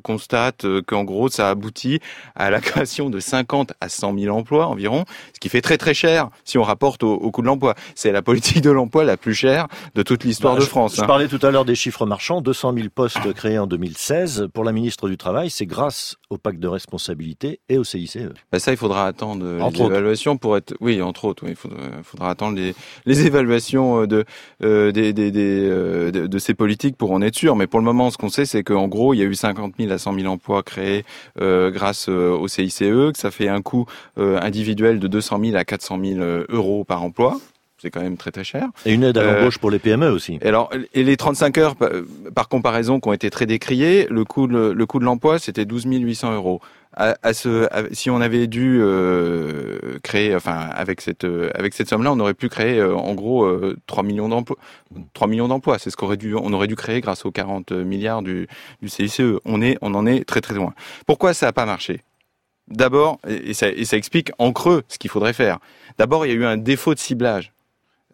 constate 0.01 0.66
euh, 0.66 0.82
qu'en 0.82 1.04
gros, 1.04 1.30
ça 1.30 1.50
aboutit 1.50 2.00
à 2.36 2.50
la 2.50 2.62
création 2.62 3.10
de 3.10 3.20
50 3.20 3.74
à 3.82 3.89
100 3.89 4.18
000 4.18 4.36
emplois 4.36 4.68
environ, 4.68 5.06
ce 5.34 5.39
qui 5.39 5.50
fait 5.50 5.62
très 5.62 5.77
très 5.77 5.94
cher 5.94 6.30
si 6.46 6.58
on 6.58 6.63
rapporte 6.63 7.04
au, 7.04 7.32
coût 7.32 7.42
de 7.42 7.48
l'emploi. 7.48 7.75
C'est 7.96 8.12
la 8.12 8.22
politique 8.22 8.62
de 8.62 8.72
l'emploi 8.72 9.04
la 9.04 9.18
plus 9.18 9.34
chère 9.34 9.68
de 9.96 10.04
toute 10.04 10.24
l'histoire 10.24 10.56
bah, 10.56 10.62
de 10.62 10.66
France. 10.66 10.96
Je, 10.96 11.01
hein. 11.01 11.08
parlais 11.08 11.27
tout 11.27 11.39
à 11.46 11.51
l'heure 11.51 11.66
des 11.66 11.75
chiffres 11.75 12.06
marchands, 12.06 12.42
200 12.42 12.74
000 12.74 12.88
postes 12.94 13.34
créés 13.34 13.60
en 13.60 13.68
2016. 13.68 14.48
Pour 14.54 14.63
la 14.63 14.72
ministre 14.72 15.10
du 15.10 15.18
Travail, 15.18 15.50
c'est 15.50 15.66
grâce 15.66 16.16
au 16.30 16.38
pacte 16.38 16.60
de 16.60 16.68
responsabilité 16.68 17.60
et 17.70 17.77
au 17.77 17.84
CICE. 17.84 18.18
Bah 18.51 18.60
ça, 18.60 18.72
il 18.72 18.77
faudra 18.77 19.06
attendre 19.06 19.46
les 19.46 19.82
évaluations 19.82 20.38
pour 20.38 20.58
être... 20.58 20.74
Oui, 20.80 21.01
entre 21.01 21.25
autres, 21.25 21.44
oui, 21.46 21.51
il 21.51 21.56
faudra, 21.56 21.77
faudra 22.04 22.30
attendre 22.30 22.58
les, 22.58 22.75
les, 23.06 23.25
évaluations 23.25 24.06
de, 24.06 24.25
euh, 24.63 24.92
des, 24.92 25.13
des, 25.13 25.32
des, 25.32 25.68
euh, 25.70 26.12
de, 26.12 26.27
de, 26.27 26.39
ces 26.39 26.54
politiques 26.54 26.98
pour 26.98 27.12
en 27.12 27.22
être 27.22 27.36
sûr. 27.36 27.56
Mais 27.56 27.68
pour 27.68 27.80
le 27.80 27.86
moment, 27.86 28.10
ce 28.10 28.18
qu'on 28.18 28.30
sait, 28.30 28.46
c'est 28.46 28.63
qu'en 28.63 28.88
gros, 28.88 29.13
il 29.13 29.18
y 29.18 29.22
a 29.22 29.25
eu 29.25 29.36
50 29.36 29.75
000 29.80 29.87
à 29.91 29.98
100 29.98 30.20
000 30.20 30.27
emplois 30.27 30.63
créés 30.63 31.06
euh, 31.39 31.72
grâce 31.72 32.08
euh, 32.10 32.32
au 32.32 32.48
CICE, 32.48 32.79
que 32.79 33.12
ça 33.15 33.32
fait 33.32 33.48
un 33.48 33.62
coût 33.62 33.86
euh, 34.17 34.39
individuel 34.41 35.00
de 35.00 35.08
200 35.08 35.39
000 35.44 35.58
à 35.58 35.65
400 35.65 36.00
000 36.03 36.20
euros 36.50 36.84
par 36.84 37.03
emploi 37.03 37.39
c'est 37.79 37.91
quand 37.91 38.01
même 38.01 38.17
très 38.17 38.32
très 38.32 38.44
cher. 38.44 38.70
Et 38.88 38.94
une 38.94 39.03
aide 39.03 39.20
à 39.20 39.24
l'embauche 39.24 39.60
pour 39.60 39.70
les 39.70 39.77
PME 39.77 40.10
aussi. 40.10 40.39
Et 40.41 40.48
alors, 40.48 40.72
et 40.96 41.03
les 41.03 41.15
35 41.15 41.60
heures, 41.60 41.75
par 42.34 42.50
comparaison, 42.50 43.00
qui 43.00 43.08
ont 43.08 43.13
été 43.13 43.29
très 43.29 43.46
décriées, 43.46 44.08
le 44.10 44.25
coût, 44.25 44.48
le, 44.48 44.74
le 44.74 44.86
coût 44.88 44.98
de 44.98 45.06
l'emploi, 45.06 45.38
c'était 45.38 45.63
12 45.63 45.86
800 45.86 46.34
euros 46.34 46.60
si 47.92 48.10
on 48.10 48.22
avait 48.22 48.48
dû 48.48 48.80
euh, 48.82 50.00
créer, 50.04 50.36
enfin 50.36 50.70
avec 50.74 51.01
cette 51.01 51.25
avec 51.54 51.74
cette 51.74 51.89
somme-là, 51.89 52.12
on 52.12 52.20
aurait 52.20 52.34
pu 52.34 52.50
créer 52.50 52.80
euh, 52.80 52.96
en 52.96 53.13
gros 53.13 53.46
euh, 53.46 53.77
3 53.88 54.04
millions 54.04 54.30
d'emplois. 54.30 54.58
3 55.13 55.27
millions 55.27 55.48
d'emplois, 55.48 55.80
c'est 55.80 55.89
ce 55.89 55.98
qu'aurait 55.98 56.18
dû 56.18 56.36
on 56.36 56.54
aurait 56.54 56.68
dû 56.68 56.75
créer 56.75 57.01
grâce 57.01 57.25
aux 57.25 57.32
40 57.32 57.72
milliards 57.72 58.22
du, 58.22 58.48
CICE. 58.86 59.22
On 59.46 59.62
en 59.94 60.06
est 60.06 60.25
très 60.25 60.42
très 60.42 60.56
loin. 60.56 60.74
Pourquoi 61.06 61.34
ça 61.34 61.48
n'a 61.48 61.54
pas 61.54 61.66
marché? 61.66 62.01
D'abord, 62.68 63.20
et 63.27 63.54
ça, 63.54 63.70
explique 63.70 64.32
en 64.39 64.51
creux 64.51 64.84
ce 64.89 64.98
qu'il 64.98 65.10
faudrait 65.10 65.34
faire. 65.34 65.60
D'abord, 65.98 66.25
il 66.25 66.30
y 66.30 66.32
a 66.34 66.36
eu 66.36 66.46
un 66.46 66.58
défaut 66.58 66.94
de 66.94 67.00
ciblage. 67.00 67.54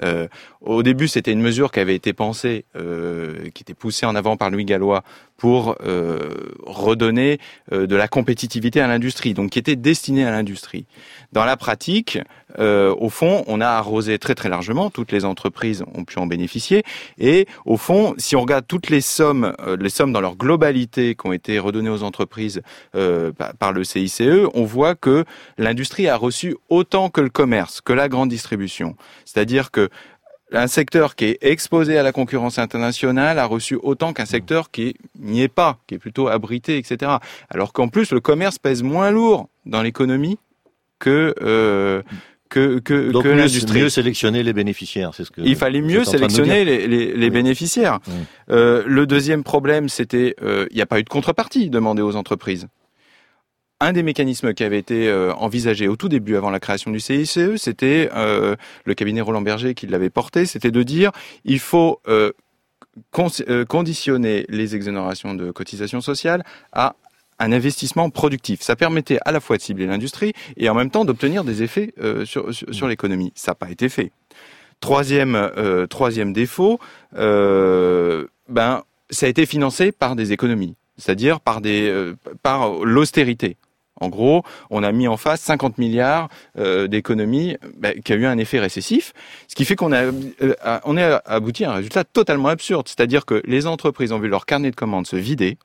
Euh, 0.02 0.28
au 0.62 0.84
début, 0.84 1.08
c'était 1.08 1.32
une 1.32 1.42
mesure 1.42 1.72
qui 1.72 1.80
avait 1.80 1.96
été 1.96 2.14
pensée, 2.14 2.66
euh, 2.76 3.50
qui 3.54 3.64
était 3.64 3.74
poussée 3.74 4.06
en 4.06 4.16
avant 4.16 4.38
par 4.38 4.50
Louis 4.50 4.66
Gallois 4.66 5.04
pour 5.44 5.76
euh, 5.84 6.54
redonner 6.66 7.38
euh, 7.74 7.86
de 7.86 7.98
la 7.98 8.08
compétitivité 8.08 8.80
à 8.80 8.88
l'industrie, 8.88 9.34
donc 9.34 9.50
qui 9.50 9.60
était 9.60 9.76
destinée 9.76 10.24
à 10.24 10.32
l'industrie. 10.32 10.86
Dans 11.34 11.44
la 11.44 11.58
pratique, 11.58 12.18
euh, 12.60 12.96
au 12.98 13.10
fond, 13.10 13.44
on 13.48 13.60
a 13.60 13.68
arrosé 13.68 14.18
très 14.20 14.36
très 14.36 14.48
largement, 14.48 14.90
toutes 14.90 15.12
les 15.12 15.26
entreprises 15.26 15.84
ont 15.96 16.06
pu 16.06 16.18
en 16.18 16.28
bénéficier, 16.28 16.84
et 17.18 17.46
au 17.66 17.76
fond, 17.76 18.14
si 18.18 18.38
on 18.38 18.42
regarde 18.42 18.66
toutes 18.66 18.90
les 18.90 19.02
sommes, 19.02 19.54
euh, 19.68 19.76
les 19.76 19.90
sommes 19.90 20.14
dans 20.14 20.22
leur 20.22 20.38
globalité 20.38 21.14
qui 21.14 21.28
ont 21.28 21.34
été 21.34 21.60
redonnées 21.60 21.90
aux 21.90 22.04
entreprises 22.04 22.62
par 23.60 23.74
le 23.74 23.84
CICE, 23.84 24.22
on 24.54 24.64
voit 24.64 24.96
que 24.96 25.26
l'industrie 25.58 26.08
a 26.08 26.16
reçu 26.16 26.56
autant 26.70 27.10
que 27.10 27.20
le 27.20 27.30
commerce, 27.30 27.82
que 27.82 27.92
la 27.92 28.08
grande 28.08 28.30
distribution. 28.30 28.96
C'est-à-dire 29.26 29.72
que 29.72 29.90
un 30.54 30.68
secteur 30.68 31.16
qui 31.16 31.26
est 31.26 31.38
exposé 31.42 31.98
à 31.98 32.04
la 32.04 32.12
concurrence 32.12 32.60
internationale 32.60 33.40
a 33.40 33.46
reçu 33.46 33.78
autant 33.82 34.14
qu'un 34.14 34.26
secteur 34.26 34.72
qui 34.72 34.96
n'y 35.20 35.42
est 35.42 35.48
pas, 35.48 35.80
qui 35.88 35.96
est 35.96 36.00
plutôt 36.00 36.28
abrité, 36.28 36.78
etc. 36.78 37.14
Alors 37.50 37.74
qu'en 37.74 37.88
plus, 37.88 38.12
le 38.12 38.20
commerce 38.20 38.60
pèse 38.60 38.84
moins 38.84 39.12
lourd 39.12 39.48
dans 39.66 39.82
l'économie 39.82 40.38
que... 41.00 41.34
Euh, 41.42 42.02
que, 42.50 42.78
que, 42.78 43.10
Donc 43.10 43.24
que 43.24 43.30
mieux, 43.30 43.36
l'industrie. 43.36 43.82
mieux 43.82 43.90
sélectionner 43.90 44.44
les 44.44 44.54
bénéficiaires, 44.54 45.10
c'est 45.16 45.24
ce 45.24 45.32
que 45.32 45.42
Il 45.42 45.56
fallait 45.56 45.82
mieux 45.82 46.04
sélectionner 46.04 46.64
les, 46.64 46.88
les, 46.88 47.08
les 47.14 47.26
Oui. 47.26 47.30
bénéficiaires. 47.32 47.98
Oui. 48.08 48.14
Euh, 48.52 48.84
le 48.86 49.08
deuxième 49.08 49.44
problème, 49.44 49.90
c'était 49.90 50.36
euh, 50.44 50.68
il 50.70 50.76
n'y 50.76 50.82
a 50.84 50.86
pas 50.86 51.00
eu 51.00 51.04
de 51.04 51.10
contrepartie 51.10 51.72
demandée 51.72 52.04
aux 52.04 52.16
entreprises. 52.16 52.68
Un 53.80 53.92
des 53.92 54.04
mécanismes 54.04 54.54
qui 54.54 54.64
avait 54.64 54.80
été 54.80 55.10
euh, 55.10 55.34
envisagé 55.34 55.88
au 55.88 55.96
tout 55.96 56.08
début, 56.08 56.36
avant 56.38 56.50
la 56.50 56.60
création 56.60 56.92
du 56.92 57.00
CICE, 57.00 57.58
c'était 57.58 58.10
euh, 58.16 58.56
le 58.86 58.94
cabinet 58.94 59.20
Roland 59.20 59.42
Berger 59.42 59.74
qui 59.74 59.88
l'avait 59.88 60.10
porté, 60.10 60.46
c'était 60.46 60.72
de 60.72 60.84
dire 60.84 61.12
il 61.44 61.60
faut 61.60 62.00
euh, 62.08 62.32
con- 63.12 63.28
conditionner 63.68 64.46
les 64.48 64.76
exonérations 64.76 65.34
de 65.34 65.52
cotisations 65.52 66.00
sociales 66.02 66.46
à 66.72 66.96
un 67.40 67.52
investissement 67.52 68.10
productif. 68.10 68.62
Ça 68.62 68.76
permettait 68.76 69.18
à 69.26 69.32
la 69.32 69.42
fois 69.42 69.58
de 69.58 69.62
cibler 69.62 69.86
l'industrie 69.86 70.34
et 70.56 70.70
en 70.70 70.76
même 70.76 70.90
temps 70.90 71.04
d'obtenir 71.04 71.44
des 71.44 71.62
effets 71.64 71.94
sur, 72.26 72.88
l'économie. 72.88 73.34
Ça 73.36 73.52
n'a 73.52 73.56
pas 73.56 73.70
été 73.70 73.90
fait. 73.90 74.12
Troisième, 74.80 75.52
défaut, 76.32 76.80
ben, 77.12 78.84
ça 79.10 79.26
a 79.26 79.30
été 79.30 79.46
financé 79.46 79.92
par 79.92 80.16
des 80.16 80.32
économies, 80.32 80.76
c'est-à-dire 80.98 81.40
par, 81.40 81.62
des, 81.62 81.90
euh, 81.90 82.16
par 82.42 82.72
l'austérité. 82.84 83.58
En 84.00 84.10
gros, 84.10 84.44
on 84.70 84.84
a 84.84 84.92
mis 84.92 85.08
en 85.08 85.18
face 85.18 85.42
50 85.42 85.78
milliards 85.78 86.28
euh, 86.58 86.88
d'économies 86.88 87.58
ben, 87.78 88.02
qui 88.02 88.12
a 88.12 88.16
eu 88.16 88.26
un 88.26 88.38
effet 88.38 88.60
récessif, 88.60 89.14
ce 89.48 89.56
qui 89.56 89.66
fait 89.66 89.76
qu'on 89.76 89.92
a, 89.92 90.04
euh, 90.06 90.56
on 90.84 90.98
est 90.98 91.20
abouti 91.26 91.64
à 91.64 91.72
un 91.72 91.76
résultat 91.76 92.04
totalement 92.04 92.50
absurde. 92.50 92.88
C'est-à-dire 92.88 93.26
que 93.26 93.42
les 93.46 93.68
entreprises 93.68 94.12
ont 94.12 94.20
vu 94.20 94.28
leur 94.28 94.46
carnet 94.46 94.72
de 94.72 94.76
commandes 94.76 95.08
se 95.08 95.16
vider, 95.16 95.58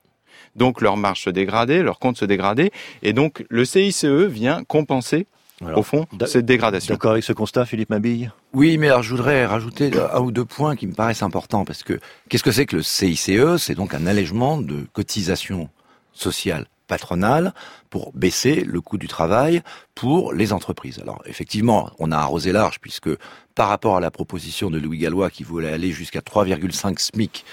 donc 0.57 0.81
leur 0.83 0.97
marge 0.97 1.23
se 1.23 1.31
dégrader, 1.31 1.83
leur 1.83 1.99
compte 1.99 2.19
se 2.19 2.25
dégrader, 2.25 2.71
et 3.03 3.13
donc 3.13 3.45
le 3.49 3.65
CICE 3.65 4.05
vient 4.05 4.63
compenser, 4.65 5.27
Alors, 5.65 5.79
au 5.79 5.83
fond, 5.83 6.07
cette 6.27 6.47
dégradation. 6.47 6.95
D'accord 6.95 7.13
avec 7.13 7.25
ce 7.25 7.33
constat, 7.33 7.65
Philippe 7.65 7.91
Mabille? 7.91 8.31
Oui, 8.55 8.79
mais 8.79 8.89
alors 8.89 9.03
je 9.03 9.11
voudrais 9.11 9.45
rajouter 9.45 9.91
un 10.13 10.21
ou 10.21 10.33
deux 10.33 10.45
points 10.45 10.75
qui 10.75 10.87
me 10.87 10.95
paraissent 10.95 11.23
importants 11.23 11.65
parce 11.65 11.83
que 11.83 12.01
qu'est-ce 12.29 12.43
que 12.43 12.51
c'est 12.51 12.65
que 12.67 12.77
le 12.77 12.83
CICE 12.83 13.57
C'est 13.59 13.75
donc 13.75 13.93
un 13.95 14.07
allègement 14.07 14.57
de 14.59 14.87
cotisation 14.93 15.69
sociale 16.15 16.67
patronale 16.87 17.53
pour 17.91 18.13
baisser 18.15 18.65
le 18.65 18.81
coût 18.81 18.97
du 18.97 19.07
travail 19.07 19.61
pour 19.95 20.33
les 20.33 20.55
entreprises. 20.55 20.99
Alors 21.01 21.21
effectivement, 21.27 21.91
on 21.99 22.11
a 22.11 22.17
arrosé 22.17 22.51
large 22.53 22.81
puisque 22.81 23.11
par 23.55 23.69
rapport 23.69 23.99
à 23.99 24.01
la 24.01 24.11
proposition 24.11 24.71
de 24.71 24.79
Louis 24.79 24.97
Gallois 24.99 25.29
qui 25.29 25.43
voulait 25.43 25.71
aller 25.73 25.91
jusqu'à 25.93 26.21
3,5 26.21 26.99
SMIC 26.99 27.45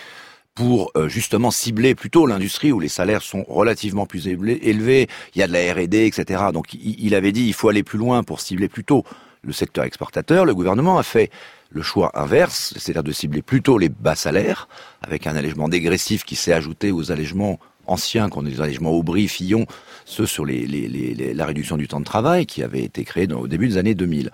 pour 0.55 0.91
euh, 0.95 1.09
justement 1.09 1.51
cibler 1.51 1.95
plutôt 1.95 2.25
l'industrie 2.25 2.71
où 2.71 2.79
les 2.79 2.87
salaires 2.87 3.21
sont 3.21 3.43
relativement 3.49 4.05
plus 4.05 4.27
éle- 4.27 4.57
élevés, 4.61 5.09
il 5.35 5.39
y 5.39 5.43
a 5.43 5.47
de 5.47 5.51
la 5.51 5.73
R&D, 5.73 6.05
etc. 6.05 6.43
Donc 6.53 6.73
il 6.73 7.13
avait 7.13 7.33
dit 7.33 7.45
il 7.45 7.53
faut 7.53 7.67
aller 7.67 7.83
plus 7.83 7.99
loin 7.99 8.23
pour 8.23 8.39
cibler 8.39 8.69
plutôt 8.69 9.03
le 9.45 9.53
secteur 9.53 9.83
exportateur. 9.85 10.45
Le 10.45 10.55
gouvernement 10.55 10.97
a 10.97 11.03
fait 11.03 11.29
le 11.69 11.81
choix 11.81 12.11
inverse, 12.19 12.73
c'est-à-dire 12.77 13.03
de 13.03 13.11
cibler 13.11 13.41
plutôt 13.41 13.77
les 13.77 13.89
bas 13.89 14.15
salaires, 14.15 14.67
avec 15.01 15.27
un 15.27 15.35
allègement 15.35 15.67
dégressif 15.69 16.23
qui 16.23 16.35
s'est 16.35 16.53
ajouté 16.53 16.91
aux 16.91 17.11
allègements 17.11 17.59
anciens, 17.87 18.29
qu'on 18.29 18.41
des 18.41 18.61
allègements 18.61 18.89
Aubry, 18.91 19.27
Fillon, 19.27 19.67
ceux 20.05 20.25
sur 20.25 20.43
les, 20.43 20.65
les- 20.65 20.87
les- 20.87 21.13
les- 21.13 21.33
la 21.35 21.45
réduction 21.45 21.77
du 21.77 21.87
temps 21.87 21.99
de 21.99 22.05
travail 22.05 22.47
qui 22.47 22.63
avait 22.63 22.81
été 22.83 23.03
créé 23.03 23.27
dans- 23.27 23.39
au 23.41 23.47
début 23.47 23.67
des 23.67 23.77
années 23.77 23.93
2000. 23.93 24.31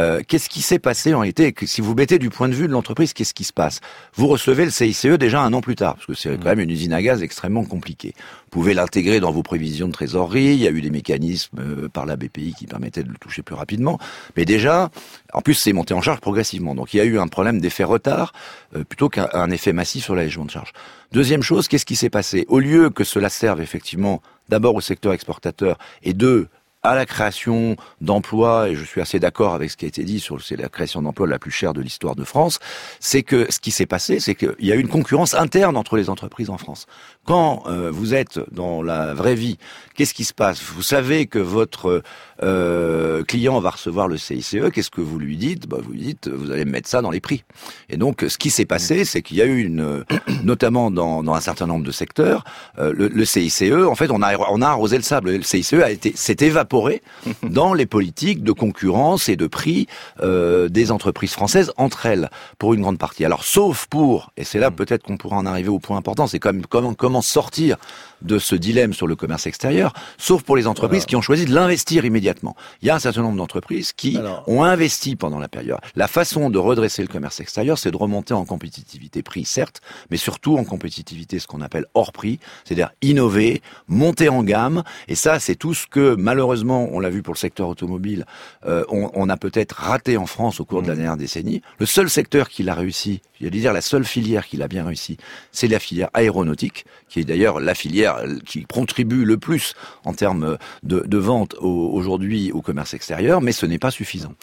Euh, 0.00 0.20
qu'est-ce 0.26 0.48
qui 0.48 0.62
s'est 0.62 0.80
passé 0.80 1.14
en 1.14 1.22
que 1.22 1.66
Si 1.66 1.80
vous 1.80 1.94
mettez 1.94 2.18
du 2.18 2.28
point 2.30 2.48
de 2.48 2.54
vue 2.54 2.66
de 2.66 2.72
l'entreprise, 2.72 3.12
qu'est-ce 3.12 3.34
qui 3.34 3.44
se 3.44 3.52
passe? 3.52 3.80
Vous 4.14 4.26
recevez 4.26 4.64
le 4.64 4.72
CICE 4.72 5.06
déjà 5.18 5.40
un 5.42 5.52
an 5.52 5.60
plus 5.60 5.76
tard, 5.76 5.94
parce 5.94 6.06
que 6.06 6.14
c'est 6.14 6.36
quand 6.38 6.46
même 6.48 6.60
une 6.60 6.70
usine 6.70 6.92
à 6.92 7.00
gaz 7.02 7.22
extrêmement 7.22 7.64
compliquée. 7.64 8.14
Pouvez 8.50 8.74
l'intégrer 8.74 9.20
dans 9.20 9.30
vos 9.30 9.42
prévisions 9.42 9.88
de 9.88 9.92
trésorerie. 9.92 10.54
Il 10.54 10.60
y 10.60 10.66
a 10.66 10.70
eu 10.70 10.80
des 10.80 10.90
mécanismes 10.90 11.58
euh, 11.58 11.88
par 11.88 12.06
la 12.06 12.16
BPI 12.16 12.54
qui 12.54 12.66
permettaient 12.66 13.02
de 13.02 13.08
le 13.08 13.18
toucher 13.18 13.42
plus 13.42 13.54
rapidement. 13.54 13.98
Mais 14.36 14.44
déjà, 14.44 14.90
en 15.32 15.42
plus, 15.42 15.54
c'est 15.54 15.72
monté 15.72 15.94
en 15.94 16.00
charge 16.00 16.20
progressivement. 16.20 16.74
Donc 16.74 16.94
il 16.94 16.98
y 16.98 17.00
a 17.00 17.04
eu 17.04 17.18
un 17.18 17.28
problème 17.28 17.60
d'effet 17.60 17.84
retard 17.84 18.32
euh, 18.76 18.84
plutôt 18.84 19.08
qu'un 19.08 19.28
un 19.32 19.50
effet 19.50 19.72
massif 19.72 20.04
sur 20.04 20.14
l'allègement 20.14 20.44
de 20.44 20.50
charge. 20.50 20.72
Deuxième 21.12 21.42
chose, 21.42 21.68
qu'est-ce 21.68 21.86
qui 21.86 21.96
s'est 21.96 22.10
passé? 22.10 22.44
Au 22.48 22.58
lieu 22.58 22.90
que 22.90 23.04
cela 23.04 23.28
serve 23.28 23.60
effectivement 23.60 24.22
d'abord 24.48 24.74
au 24.74 24.80
secteur 24.80 25.12
exportateur 25.12 25.78
et 26.02 26.12
deux 26.12 26.48
à 26.82 26.94
la 26.94 27.06
création 27.06 27.76
d'emplois, 28.00 28.68
et 28.68 28.76
je 28.76 28.84
suis 28.84 29.00
assez 29.00 29.18
d'accord 29.18 29.54
avec 29.54 29.70
ce 29.70 29.76
qui 29.76 29.84
a 29.84 29.88
été 29.88 30.04
dit 30.04 30.20
sur 30.20 30.40
c'est 30.40 30.56
la 30.56 30.68
création 30.68 31.02
d'emplois 31.02 31.26
la 31.26 31.38
plus 31.38 31.50
chère 31.50 31.72
de 31.72 31.80
l'histoire 31.80 32.14
de 32.14 32.24
France, 32.24 32.60
c'est 33.00 33.22
que 33.22 33.46
ce 33.50 33.58
qui 33.58 33.70
s'est 33.70 33.86
passé, 33.86 34.20
c'est 34.20 34.34
qu'il 34.34 34.54
y 34.60 34.72
a 34.72 34.76
eu 34.76 34.80
une 34.80 34.88
concurrence 34.88 35.34
interne 35.34 35.76
entre 35.76 35.96
les 35.96 36.08
entreprises 36.08 36.50
en 36.50 36.58
France. 36.58 36.86
Quand 37.24 37.64
euh, 37.66 37.90
vous 37.90 38.14
êtes 38.14 38.40
dans 38.52 38.82
la 38.82 39.12
vraie 39.12 39.34
vie, 39.34 39.58
qu'est-ce 39.98 40.14
qui 40.14 40.24
se 40.24 40.32
passe? 40.32 40.62
Vous 40.62 40.82
savez 40.82 41.26
que 41.26 41.40
votre 41.40 42.04
euh, 42.44 43.24
client 43.24 43.58
va 43.58 43.70
recevoir 43.70 44.06
le 44.06 44.16
CICE, 44.16 44.56
qu'est-ce 44.72 44.92
que 44.92 45.00
vous 45.00 45.18
lui 45.18 45.36
dites? 45.36 45.66
Bah, 45.66 45.78
Vous 45.82 45.90
lui 45.90 46.02
dites, 46.02 46.28
vous 46.28 46.52
allez 46.52 46.64
mettre 46.64 46.88
ça 46.88 47.02
dans 47.02 47.10
les 47.10 47.18
prix. 47.18 47.42
Et 47.90 47.96
donc, 47.96 48.24
ce 48.28 48.38
qui 48.38 48.50
s'est 48.50 48.64
passé, 48.64 49.04
c'est 49.04 49.22
qu'il 49.22 49.38
y 49.38 49.42
a 49.42 49.44
eu 49.44 49.58
une, 49.60 50.04
notamment 50.44 50.92
dans, 50.92 51.24
dans 51.24 51.34
un 51.34 51.40
certain 51.40 51.66
nombre 51.66 51.84
de 51.84 51.90
secteurs, 51.90 52.44
euh, 52.78 52.92
le, 52.96 53.08
le, 53.08 53.24
CICE, 53.24 53.64
en 53.72 53.96
fait, 53.96 54.12
on 54.12 54.22
a, 54.22 54.36
on 54.52 54.62
a 54.62 54.68
arrosé 54.68 54.96
le 54.96 55.02
sable. 55.02 55.32
Le 55.32 55.42
CICE 55.42 55.72
a 55.72 55.90
été, 55.90 56.12
s'est 56.14 56.36
évaporé 56.40 57.02
dans 57.42 57.74
les 57.74 57.86
politiques 57.86 58.44
de 58.44 58.52
concurrence 58.52 59.28
et 59.28 59.34
de 59.34 59.48
prix 59.48 59.88
euh, 60.20 60.68
des 60.68 60.92
entreprises 60.92 61.32
françaises 61.32 61.72
entre 61.76 62.06
elles, 62.06 62.30
pour 62.60 62.72
une 62.72 62.82
grande 62.82 62.98
partie. 62.98 63.24
Alors, 63.24 63.42
sauf 63.42 63.86
pour, 63.86 64.30
et 64.36 64.44
c'est 64.44 64.60
là 64.60 64.70
peut-être 64.70 65.02
qu'on 65.02 65.16
pourra 65.16 65.38
en 65.38 65.46
arriver 65.46 65.70
au 65.70 65.80
point 65.80 65.96
important, 65.96 66.28
c'est 66.28 66.38
comme 66.38 66.64
comment, 66.66 66.94
comment 66.94 67.20
sortir 67.20 67.78
de 68.22 68.38
ce 68.38 68.54
dilemme 68.54 68.92
sur 68.92 69.06
le 69.06 69.16
commerce 69.16 69.46
extérieur, 69.46 69.92
sauf 70.16 70.42
pour 70.42 70.56
les 70.56 70.66
entreprises 70.66 71.06
qui 71.06 71.16
ont 71.16 71.22
choisi 71.22 71.44
de 71.44 71.54
l'investir 71.54 72.04
immédiatement. 72.04 72.56
Il 72.82 72.88
y 72.88 72.90
a 72.90 72.94
un 72.94 72.98
certain 72.98 73.22
nombre 73.22 73.36
d'entreprises 73.36 73.92
qui 73.92 74.18
ont 74.46 74.62
investi 74.62 75.16
pendant 75.16 75.38
la 75.38 75.48
période. 75.48 75.78
La 75.96 76.08
façon 76.08 76.50
de 76.50 76.58
redresser 76.58 77.02
le 77.02 77.08
commerce 77.08 77.40
extérieur, 77.40 77.78
c'est 77.78 77.90
de 77.90 77.96
remonter 77.96 78.34
en 78.34 78.44
compétitivité 78.44 79.22
prix, 79.22 79.44
certes, 79.44 79.80
mais 80.10 80.16
surtout 80.16 80.56
en 80.56 80.64
compétitivité, 80.64 81.38
ce 81.38 81.46
qu'on 81.46 81.60
appelle 81.60 81.86
hors 81.94 82.12
prix, 82.12 82.38
c'est-à-dire 82.64 82.90
innover, 83.02 83.62
monter 83.86 84.28
en 84.28 84.42
gamme. 84.42 84.82
Et 85.08 85.14
ça, 85.14 85.40
c'est 85.40 85.56
tout 85.56 85.74
ce 85.74 85.86
que, 85.86 86.14
malheureusement, 86.16 86.88
on 86.92 87.00
l'a 87.00 87.10
vu 87.10 87.22
pour 87.22 87.34
le 87.34 87.38
secteur 87.38 87.68
automobile, 87.68 88.24
euh, 88.66 88.84
on, 88.88 89.10
on, 89.14 89.28
a 89.28 89.36
peut-être 89.36 89.72
raté 89.72 90.16
en 90.16 90.26
France 90.26 90.60
au 90.60 90.64
cours 90.64 90.82
de 90.82 90.88
la 90.88 90.94
mmh. 90.94 90.96
dernière 90.96 91.16
décennie. 91.16 91.62
Le 91.78 91.86
seul 91.86 92.08
secteur 92.08 92.48
qui 92.48 92.62
l'a 92.62 92.74
réussi, 92.74 93.20
je 93.40 93.48
dire 93.48 93.72
la 93.72 93.80
seule 93.80 94.04
filière 94.04 94.46
qui 94.46 94.56
l'a 94.56 94.68
bien 94.68 94.84
réussi, 94.84 95.16
c'est 95.52 95.68
la 95.68 95.78
filière 95.78 96.10
aéronautique, 96.14 96.84
qui 97.08 97.20
est 97.20 97.24
d'ailleurs 97.24 97.60
la 97.60 97.74
filière 97.74 98.07
qui 98.44 98.64
contribue 98.64 99.24
le 99.24 99.38
plus 99.38 99.74
en 100.04 100.14
termes 100.14 100.58
de, 100.82 101.00
de 101.00 101.18
vente 101.18 101.54
aujourd'hui 101.60 102.52
au 102.52 102.62
commerce 102.62 102.94
extérieur, 102.94 103.40
mais 103.40 103.52
ce 103.52 103.66
n'est 103.66 103.78
pas 103.78 103.90
suffisant. 103.90 104.34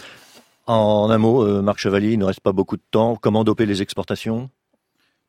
En 0.67 1.11
un 1.11 1.17
mot, 1.19 1.43
euh, 1.43 1.61
Marc 1.61 1.77
Chevalier, 1.77 2.13
il 2.13 2.19
ne 2.19 2.25
reste 2.25 2.39
pas 2.39 2.51
beaucoup 2.51 2.75
de 2.75 2.81
temps. 2.89 3.15
Comment 3.15 3.43
doper 3.43 3.67
les 3.67 3.83
exportations? 3.83 4.49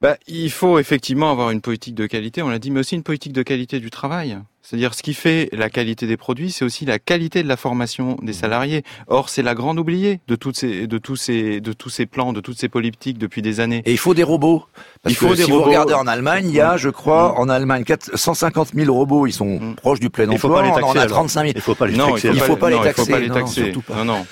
Bah, 0.02 0.16
il 0.26 0.50
faut 0.50 0.78
effectivement 0.78 1.30
avoir 1.30 1.50
une 1.50 1.62
politique 1.62 1.94
de 1.94 2.06
qualité, 2.06 2.42
on 2.42 2.50
l'a 2.50 2.58
dit, 2.58 2.70
mais 2.70 2.80
aussi 2.80 2.94
une 2.94 3.02
politique 3.02 3.32
de 3.32 3.42
qualité 3.42 3.80
du 3.80 3.90
travail. 3.90 4.38
C'est-à-dire 4.60 4.94
ce 4.94 5.02
qui 5.02 5.14
fait 5.14 5.48
la 5.52 5.70
qualité 5.70 6.06
des 6.06 6.16
produits, 6.16 6.50
c'est 6.50 6.64
aussi 6.64 6.84
la 6.84 6.98
qualité 6.98 7.42
de 7.42 7.48
la 7.48 7.56
formation 7.56 8.18
des 8.20 8.32
mmh. 8.32 8.34
salariés. 8.34 8.82
Or, 9.06 9.28
c'est 9.28 9.42
la 9.42 9.54
grande 9.54 9.78
oubliée 9.78 10.20
de 10.26 10.34
toutes 10.34 10.56
ces, 10.56 10.86
de 10.88 10.98
tous 10.98 11.14
ces, 11.16 11.60
de 11.60 11.72
tous 11.72 11.88
ces 11.88 12.04
plans, 12.04 12.32
de 12.32 12.40
toutes 12.40 12.58
ces 12.58 12.68
politiques 12.68 13.16
depuis 13.16 13.42
des 13.42 13.60
années. 13.60 13.82
Et 13.86 13.92
il 13.92 13.98
faut 13.98 14.12
des 14.12 14.24
robots. 14.24 14.64
il 15.06 15.14
faut 15.14 15.34
des 15.34 15.44
si 15.44 15.52
robots. 15.52 15.58
vous 15.58 15.68
regardez 15.70 15.94
en 15.94 16.06
Allemagne, 16.08 16.48
il 16.48 16.54
y 16.54 16.60
a, 16.60 16.74
mmh. 16.74 16.78
je 16.78 16.88
crois, 16.90 17.32
mmh. 17.32 17.40
en 17.40 17.48
Allemagne, 17.48 17.84
150 18.14 18.74
000 18.74 18.92
robots. 18.92 19.26
Ils 19.26 19.32
sont 19.32 19.76
proches 19.76 20.00
du 20.00 20.10
plein 20.10 20.28
emploi. 20.28 20.34
Il 20.34 20.38
faut 20.40 20.48
pas 20.48 20.62
les 20.62 20.70
taxer. 20.70 20.84
On 20.84 20.90
en 20.90 20.96
a 20.96 21.06
35 21.06 21.40
000. 21.42 21.52
Il 21.54 21.60
faut 21.60 21.74
pas 21.74 21.86
les 21.86 21.96
non, 21.96 22.10
taxer. 22.10 22.30
Il 22.34 22.40
faut 22.40 22.56
pas, 22.56 22.70
les 22.70 22.76
taxer. 22.80 23.02
Il 23.02 23.04
faut 23.04 23.12
pas 23.12 23.20
les 23.20 23.30
taxer. 23.30 23.72
Non, 23.94 24.04
non. 24.04 24.26